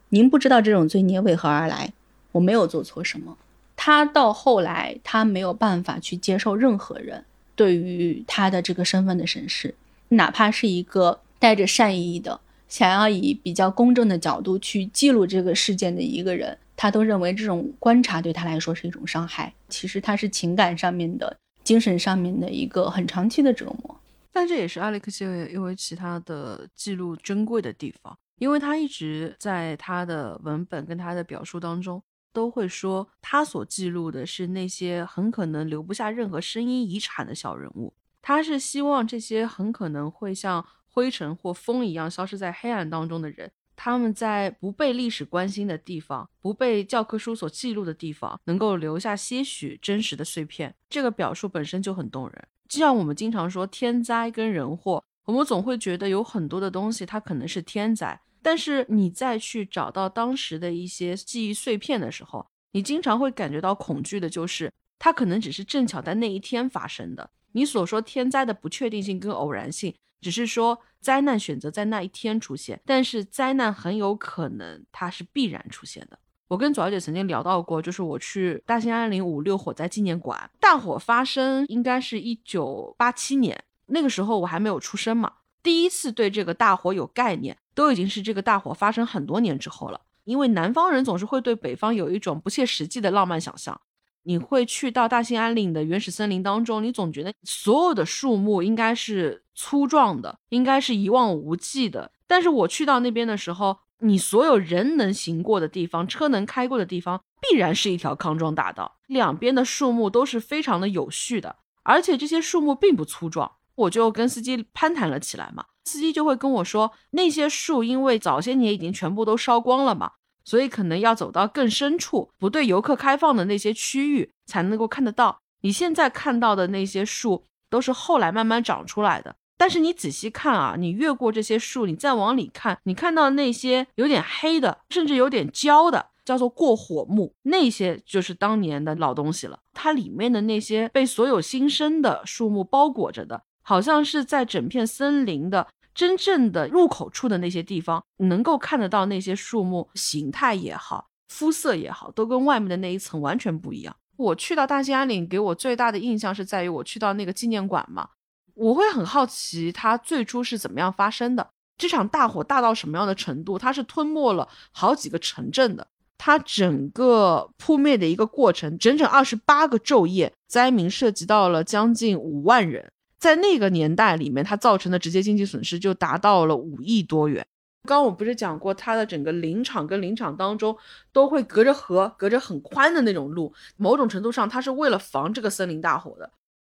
[0.08, 1.92] 您不知道这种罪孽为何而来。
[2.32, 3.38] 我没有做错什么。
[3.76, 7.26] 他到后来，他没有办法去接受任何人
[7.58, 9.76] 对于他的这个身份的审视，
[10.08, 12.40] 哪怕是一个带着善意的、
[12.70, 16.58] 想要以比较公正的角度去记录这个事件的一个人。
[16.78, 21.36] 他都认为这种观察对他来说是一种伤害，其实他是情感上面的、
[21.66, 23.98] 精神上面的一个很长期的折磨。
[24.32, 25.28] 但这也是阿列克谢
[25.60, 32.02] 维奇他的记录珍贵的地方，因为他一直在他的文本跟他的表述当中
[32.32, 43.52] 都会说，他所记录的是那些很可能留不下任何声音遗产的小人物，他是希望这些很可能会像灰尘或风一样消失在黑暗当中的人。
[43.76, 50.76] 他们在不被历史关心的地方，不被教科书所记录的地方，能够留下些许真实的碎片。
[50.88, 52.48] 这个表述本身就很动人。
[52.72, 67.30] 就像我们经常说天灾跟人祸，我们总会觉得有很多的东西它可能是天灾，但是你再去找到当时的一些记忆碎片的时候，你经常会感觉到恐惧的，就是它可能只是正巧在那一天发生的。
[67.52, 69.94] 你所说天灾的不确定性跟偶然性。
[70.22, 76.20] 只是说灾难选择在那一天出现，但是灾难很有可能它是必然出现的。
[76.52, 85.32] 我跟左小姐曾经聊到过，就是我去大兴安岭五六火灾纪念馆，大火发生应该是一九八七年，那个时候我还没有出生嘛，
[85.64, 90.02] 第一次对这个大火有概念，都已经是这个大火发生很多年之后了。
[90.26, 93.80] 因为南方人总是会对北方有一种不切实际的浪漫想象。
[94.24, 102.12] 你会去到大兴安岭的原始森林当中，你总觉得所有的树木应该是粗壮的，应该是一望无际的。
[102.28, 113.52] 但是我去到那边的时候，你所有人能行过的地方，车能开过的地方，必然是一条康庄大道，两边的树木都是非常的有序的，而且这些树木并不粗壮。
[113.76, 120.12] 我就跟司机攀谈了起来嘛，司机就会跟我说，那些树因为早些年已经全部都烧光了嘛。
[120.44, 125.40] 所以可能要走到更深处，不对游客开放的那些区域才能够看得到。
[125.62, 129.36] 你现在看到的那些树都是后来慢慢长出来的。
[129.62, 139.60] 但是你仔细看啊，你越过这些树，你再往里看，你看到那些有点黑的，甚至有点焦的，叫做过火木，那些就是当年的老东西了。
[139.72, 145.68] 它里面的那些被所有新生的树木包裹着的，好像是在整片森林的。
[145.94, 153.96] 真正的入口处的那些地方，能够看得到那些树木形态也好，肤色也好，都跟外面的那一层完全不一样。
[154.18, 158.08] 我去到大兴安岭，给我最大的印象是在于我去到那个纪念馆嘛，
[158.56, 161.50] 我会很好奇它最初是怎么样发生的。
[161.78, 163.58] 这场大火大到什么样的程度？
[163.58, 165.88] 它是吞没了好几个城镇的，
[166.18, 172.92] 它整个扑灭的一个过程，整整二十八个昼夜，灾民涉及到了将近五万人。
[173.18, 177.46] 在那个年代里面，它造成的直接经济损失就达到了五亿多元。
[177.88, 180.78] 刚刚我不是讲过，它的整个林场跟林场当中
[181.12, 183.52] 都会隔着河，隔着很宽的那种路。
[183.78, 186.32] 某种程度上，它是为了防这个森林大火的。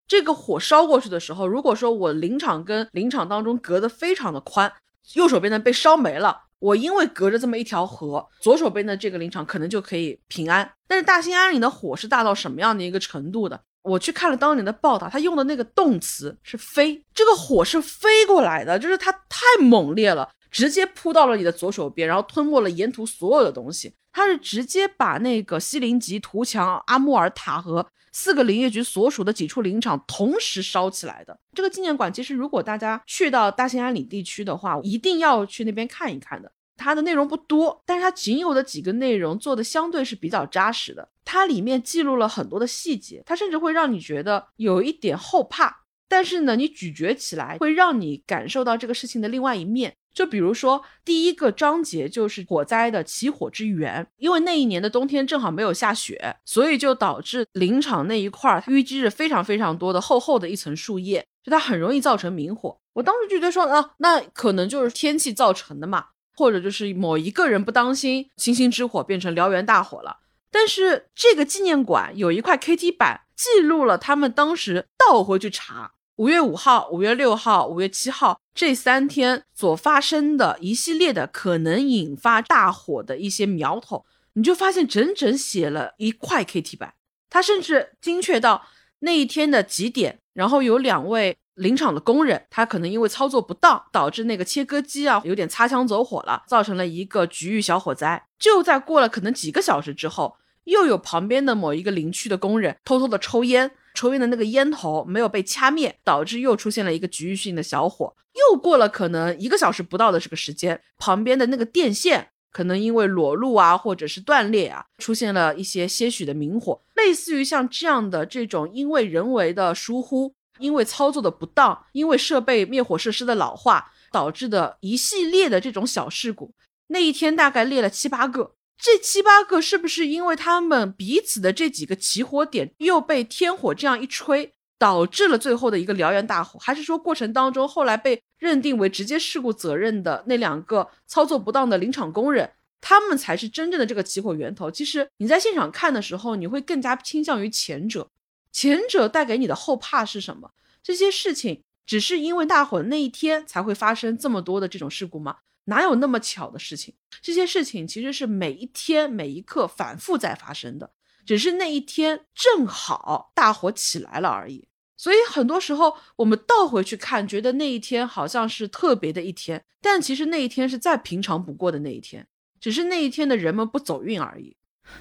[0.08, 4.72] 这个火烧过去的时候，如果说我林场跟林场当中隔得非常的宽，
[5.16, 10.72] 右手边的被烧没了，我因为隔着这么一条河，左手边的这个林场可能就可以平安。
[10.88, 13.60] 但是大兴安岭的火是大到什么样的一个程度的？
[13.84, 23.94] 我去看了当年的报道，他用的那个动词是飞，这个火是飞过来的，就是它太猛烈了，直接扑到了你的左手边，然后吞没了沿途所有的东西。
[24.12, 27.86] 它是直接把那个西林吉、图强、阿穆尔塔和
[28.20, 31.40] 四个林业局所属的几处林场同时烧起来的。
[31.54, 36.52] 这个纪念馆其实，如果大家去到大兴安岭地区的话，一定要去那边看一看的。
[36.76, 41.08] 它的内容不多，但是它仅有的几个内容做的相对是比较扎实的。
[41.24, 45.84] 它里面记录了很多的细节，它甚至会让你觉得有一点后怕。
[46.10, 62.80] 但是呢，你咀嚼起来会让你感受到这个事情的另外一面，就比如说第一个章节就是火灾的起火之源，因为那一年的冬天正好没有下雪，所以就导致林场那一块儿淤积着非常非常多的厚厚的一层树叶，就它很容易造成明火。
[62.94, 70.18] 我当时就觉得说啊，那可能就是天气造成的嘛，或者就是某一个人不当心，星星之火变成燎原大火了。
[70.50, 75.92] 但是这个纪念馆有一块 KT 板，记录了他们当时倒回去查。
[76.18, 84.04] 五月五号、五月六号、五月七号这三天所发生的一系列的可能引发大火的一些苗头，
[84.34, 86.96] 你就发现整整写了一块 KT 板。
[87.30, 88.64] 他甚至精确到
[89.00, 98.26] 那一天的几点，然后有两位林场的工人，他可能因为操作不当，导致那个切割机啊有点擦枪走火了，造成了一个局域小火灾。
[98.40, 103.70] 就在过了可能几个小时之后，又有旁边的某一个林区的工人偷偷的抽烟。
[103.98, 108.16] 抽烟的那个烟头没有被掐灭，导致又出现了一个局域性的小火。
[108.36, 116.80] 又过了可能一个小时不到的这个时间，旁边的那个电线可能因为裸露啊，或者是断裂啊，出现了一些些许的明火。
[116.96, 126.54] 类似于像这样的这种，因为人为的疏忽，因为操作的不当，因为设备灭火设施的老化导致的一系列的这种小事故，
[126.90, 128.52] 那一天大概列了七八个。
[128.78, 136.60] 这七八个是不是因为他们彼此的这几个起火点又被天火这样一吹，导致了最后的一个燎原大火？
[136.60, 144.70] 还是说过程当中后来被认定为直接事故责任的那两个操作不当的林场工人，他们才是真正的这个起火源头？
[144.70, 148.10] 其实你在现场看的时候，你会更加倾向于前者。
[148.52, 150.52] 前者带给你的后怕是什么？
[150.84, 155.38] 这些事情只是因为大火那一天才会发生这么多的这种事故吗？
[155.68, 156.94] 哪有那么巧的事情？
[157.22, 160.92] 这些事情其实是每一天每一刻反复在发生的，
[161.26, 164.68] 只是那一天正好大火起来了而已。
[164.96, 172.26] 所以很多时候我们倒回去看，觉得那一天好像是特别的一天，但其实那一天是再平常不过的那一天，
[172.60, 174.56] 只是那一天的人们不走运而已。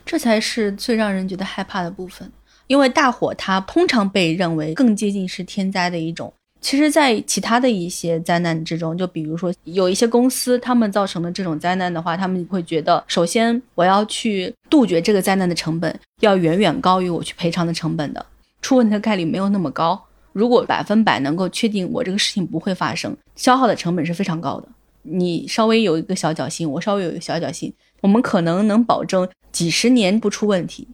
[0.04, 2.30] 这才是最让人觉得害怕的部分，
[2.66, 6.34] 因为大火它通常被认为更接近是天灾的一种。
[6.66, 18.26] 其实，在其他的一些灾难之中，就比如说有一些公司，他们造成的这种灾难的话，他们会觉得，首先我要去杜绝这个灾难的成本，要远远高于我去赔偿的成本的，
[18.62, 20.06] 出问题的概率没有那么高。
[20.32, 24.66] 如果百分百能够确定我这个事情不会发生，消耗的成本是非常高的。
[25.02, 30.88] 你稍微有一个小侥幸，我稍微有一个小侥幸，我们可能能保证几十年不出问题。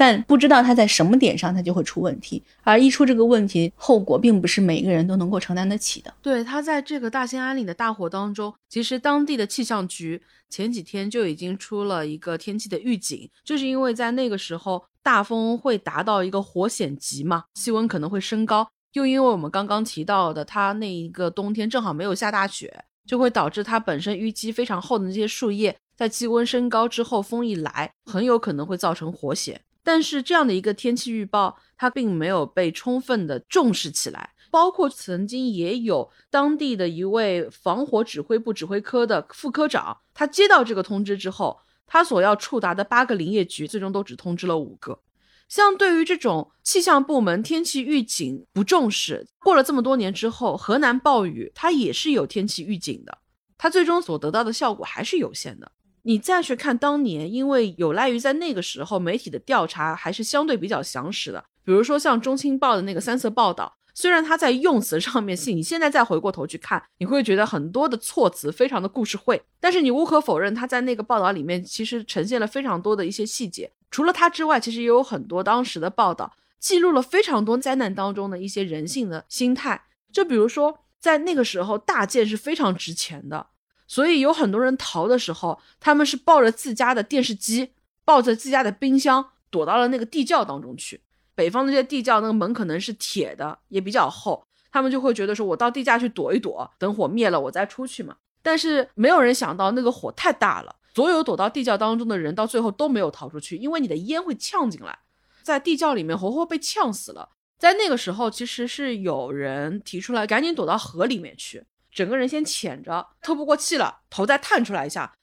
[0.00, 6.14] 但不知道它在什么点上，它就会出问题，而一出这个问题，后果并不是每个人都能够承担得起的。
[6.22, 29.60] 对，它在这个大兴安岭的大火当中，其实当地的气象局前几天就已经出了一个天气的预警，就是因为在那个时候大风会达到一个火险级嘛，气温可能会升高，又因为我们刚刚提到的，它那一个冬天正好没有下大雪，就会导致它本身淤积非常厚的那些树叶，在气温升高之后，风一来，很有可能会造成火险。
[29.92, 34.34] 但是这样的一个天气预报，它并没有被充分的重视起来。
[34.48, 45.00] 包括曾经也有当地的一位防火指挥部指挥科的副科长，他接到这个通知之后，他所要触达的八个林业局，最终都只通知了五个。
[45.48, 53.18] 像对于这种气象部门天气预警不重视，过了这么多年之后，河南暴雨它也是有天气预警的，
[53.58, 55.72] 它最终所得到的效果还是有限的。
[56.02, 73.70] 你再去看当年，因为有赖于在那个时候媒体的调查还是相对比较详实的，比如说像《中青报》的那个三色报道，虽然它在用词上面，你现在再回过头去看，你会觉得很多的措辞非常的故事会，但是你无可否认，他在那个报道里面其实呈现了非常多的一些细节。
[73.90, 79.82] 除了它之外，其实也有很多当时的报道记录了非常多灾难当中的一些人性的心态，
[80.12, 83.48] 就比如说在那个时候，大件是非常值钱的。
[83.90, 87.72] 所以有很多人逃的时候，他们是抱着自家的电视机，
[88.04, 91.00] 抱着自家的冰箱，躲到了那个地窖当中去。
[91.34, 98.14] 北方那些地窖，那个门可能是铁的，也比较厚，他们就会觉得说，我到地下去躲一躲，等火灭了我再出去嘛。
[98.42, 104.96] 但是没有人想到那个火太大了，所有躲到地窖当中的人到最后都没有逃出去，因为你的烟会呛进来，
[105.42, 107.30] 在地窖里面活活被呛死了。
[107.58, 111.64] 在那个时候，其实是有人提出来，赶紧躲到河里面去。
[111.90, 115.14] 整个人先潜着，透不过气了，头再探出来一下。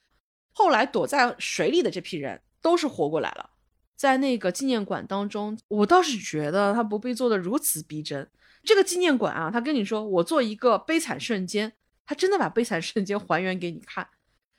[0.51, 3.51] 后来躲在水里的这批人都是活过来了。
[3.95, 8.29] 在那个纪念馆当中，我倒是觉得他不必做的如此逼真。
[8.63, 11.73] 这个纪念馆啊，他跟你说我做一个悲惨瞬间，
[12.05, 14.07] 他真的把悲惨瞬间还原给你看。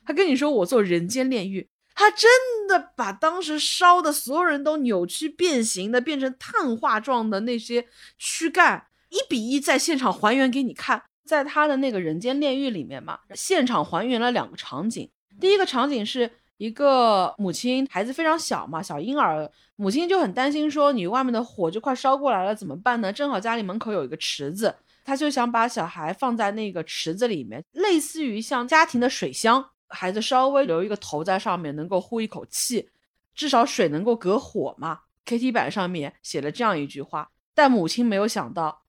[0.05, 2.29] 他跟你说我做人间炼狱，他真
[2.67, 7.87] 的把当时烧的所有人都扭曲变形的，变成碳化状的那些
[8.17, 11.03] 躯干，一比一在现场还原给你看。
[11.29, 15.07] 在他的那个人间炼狱里面嘛，现场还原了两个场景。
[15.39, 16.27] 第一个场景是
[16.57, 23.13] 一个母亲，孩子非常小嘛，小婴儿，母亲就很担心，说你外面的火就快烧过来了，怎么办呢？
[23.13, 24.75] 正好家里门口有一个池子，
[25.05, 32.89] 他就想把小孩放在那个池子里面，类似于像家庭的水箱，孩子稍微留一个头在上面，能够呼一口气，
[33.35, 35.01] 至少水能够隔火嘛。
[35.27, 38.81] KT 板上面写了这样一句话，但母亲没有想到，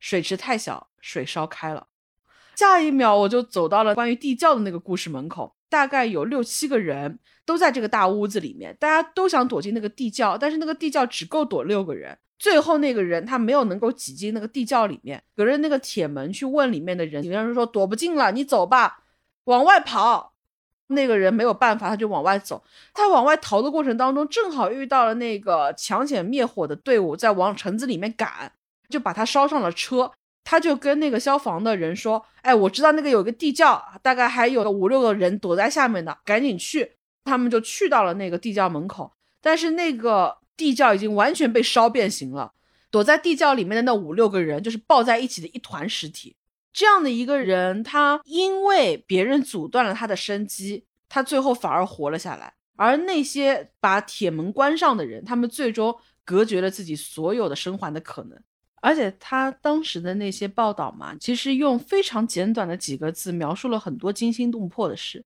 [0.00, 1.88] 水池太小，水烧开了。
[2.56, 12.16] 下一秒我就走到了关于地窖的那个故事门口，大概有六七个人都在这个大屋子里面，大家都想躲进那个地窖，但是那个地窖只够躲六个人。
[12.38, 19.04] 最后那个人他没有能够挤进那个地窖里面，隔着那个铁门去问里面的人，里面人说躲不进了，你走吧，
[19.44, 20.32] 往外跑。
[20.88, 22.62] 那个人没有办法，他就往外走。
[22.92, 28.52] 他往外逃的过程当中，正好遇到了那个抢险灭火的队伍在往城子里面赶，
[28.90, 30.12] 就把他烧上了车。
[30.44, 36.92] 他就跟那个消防的人说：“哎，我知道那个有个地窖，大概还有五六个人躲在下面的，赶紧去。”
[37.24, 42.52] 他们就去到了那个地窖门口，但是那个地窖已经完全被烧变形了。
[42.90, 46.36] 躲在地窖里面的那五六个人，就是抱在一起的一团尸体。
[46.72, 52.52] 这样的一个人，他因为别人阻断了他的生机，他最后反而活了下来。
[52.76, 58.42] 而那些把铁门关上的人，他们最终隔绝了自己所有的生还的可能。
[58.82, 65.24] 而且他当时的那些报道嘛，其实用非常简短的几个字描述了很多惊心动魄的事。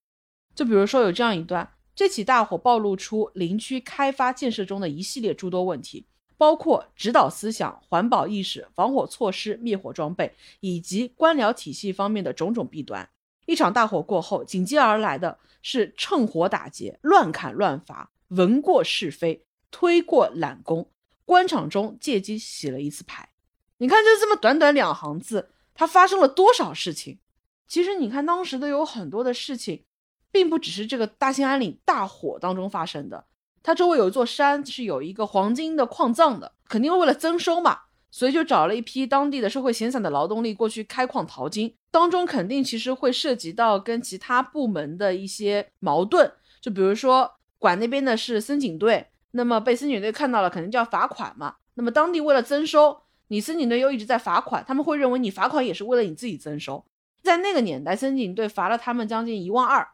[0.55, 6.07] 就比如说有这样一段：这起大火暴露出林区开发建设中的一系列诸多问题。
[6.39, 13.09] 包括指导思想、环保意识、防火措施、灭火装备以及官僚体系方面的种种弊端。
[13.47, 20.91] 一场大火过后，紧接而来的是趁火打劫、乱砍乱伐、闻过是非、推过揽功，
[21.25, 23.31] 官场中借机洗了一次牌。
[23.79, 27.19] 你看，就这么短短两行字，它发生了多少事情？
[27.69, 29.85] 其实你看，当时的有很多的事情，
[30.31, 33.27] 并不只是这个大兴安岭大火当中发生的。
[33.63, 56.85] 它周围有一座山，是有一个黄金的矿藏的，肯定为了增收嘛，所以就找了一批当地的社会闲散的劳动力过去开矿淘金，当中肯定其实会涉及到跟其他部门的一些矛盾，就比如说管那边的是森警队，那么被森警队看到了，肯定就要罚款嘛，那么当地为了增收，你森警队又一直在罚款，他们会认为你罚款也是为了你自己增收，
[57.23, 59.87] 在那个年代，森警队罚了他们将近一万二，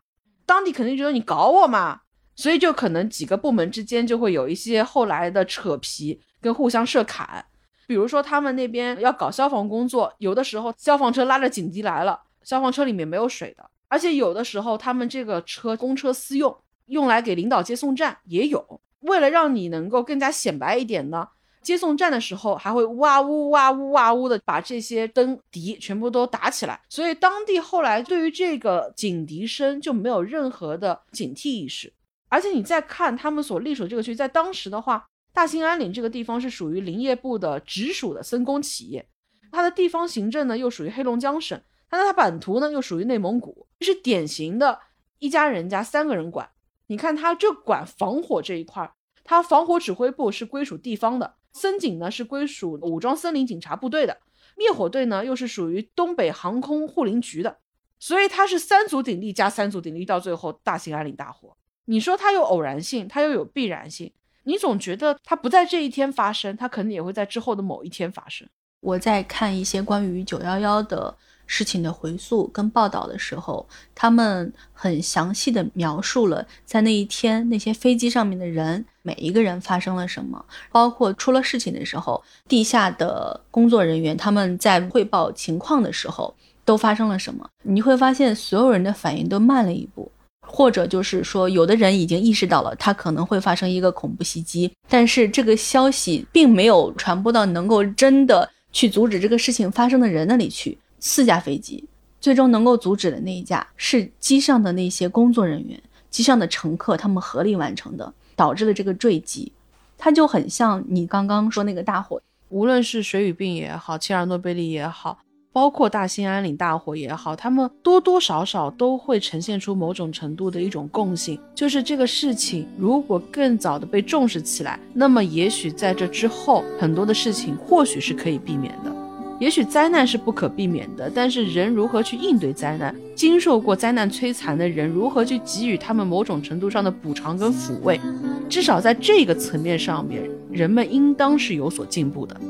[0.45, 2.01] 当地肯定觉得你搞我嘛。
[2.35, 7.45] 所以就可能几个部门之间就会有一些后来的扯皮跟互相设坎，
[7.87, 16.57] 比如说他们那边要搞消防工作，有的时候消防车拉着警笛来了，消防车里面没有水的，而且有的时候他们这个车公车私用，
[16.87, 18.81] 用来给领导接送站也有。
[19.01, 21.29] 为了让你能够更加显白一点呢，
[21.63, 31.93] 接送站的时候还会哇呜哇呜哇呜的把这些灯笛全部都打起来，所以当地后来对于这个警笛声就没有任何的警惕意识。
[32.29, 39.07] 而且你再看他们所隶属这个区，在当时的话，大兴安岭这个地方是属于林业部的直属的森工企业，
[39.51, 41.61] 它的地方行政呢又属于黑龙江省，
[41.91, 44.79] 但是它版图呢又属于内蒙古，是典型的
[45.19, 46.49] 一家人家三个人管。
[46.87, 48.93] 你看它就管防火这一块儿，
[49.25, 54.19] 它防火指挥部是归属地方的，森警呢是归属武装森林警察部队的，
[54.57, 57.59] 灭火队呢又是属于东北航空护林局的，
[57.99, 61.57] 所以它是三足鼎立加三足鼎立，到最后大兴安岭大火。
[61.85, 64.13] 你说它有偶然性，它又有必然性，
[64.45, 68.49] 你总觉得它不在这一天发生，它可能也会在之后的某一天发生。
[68.81, 71.17] 我在看一些关于九幺幺的
[71.55, 86.35] 事情的回溯跟报道的时候，他们很详细的描述了在那一天那些飞机上面的人每一个人发生了什么，包括出了事情的时候，地下的工作人员他们在汇报情况的时候
[86.65, 87.47] 都发生了什么。
[87.65, 90.11] 你会发现所有人的反应都慢了一步。
[90.45, 100.77] 或者就是说，有的人已经意识到了，他可能会发生一个恐怖袭击，但是这个消息并没有传播到能够真的去阻止这个事情发生的人那里去。
[101.05, 101.85] 四架飞机
[102.21, 109.51] 最终能够阻止的那一架，是机上的那些工作人员、机上的乘客他们合力完成的，导致了这个坠机。
[109.99, 115.19] 它就很像你刚刚说那个大火，无论是水俣病也好，切尔诺贝利也好。
[115.53, 129.02] 包括大兴安岭大火也好，他们多多少少都会呈现出某种程度的一种共性，就是这个事情如果更早的被重视起来，那么也许在这之后很多的事情或许是可以避免的。
[129.43, 138.01] 也许灾难是不可避免的，但是人如何去应对灾难，经受过灾难摧残的人如何去给予他们某种程度上的补偿跟抚慰，
[138.49, 142.41] 至少在这个层面上面，人们应当是有所进步的。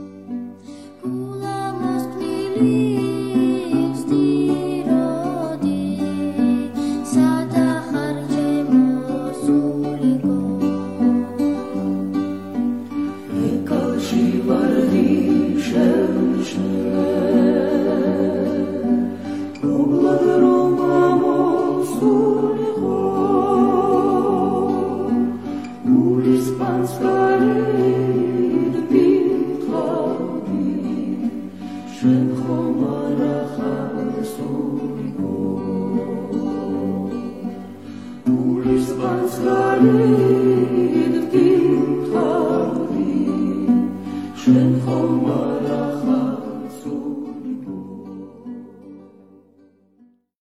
[44.92, 45.51] 春风。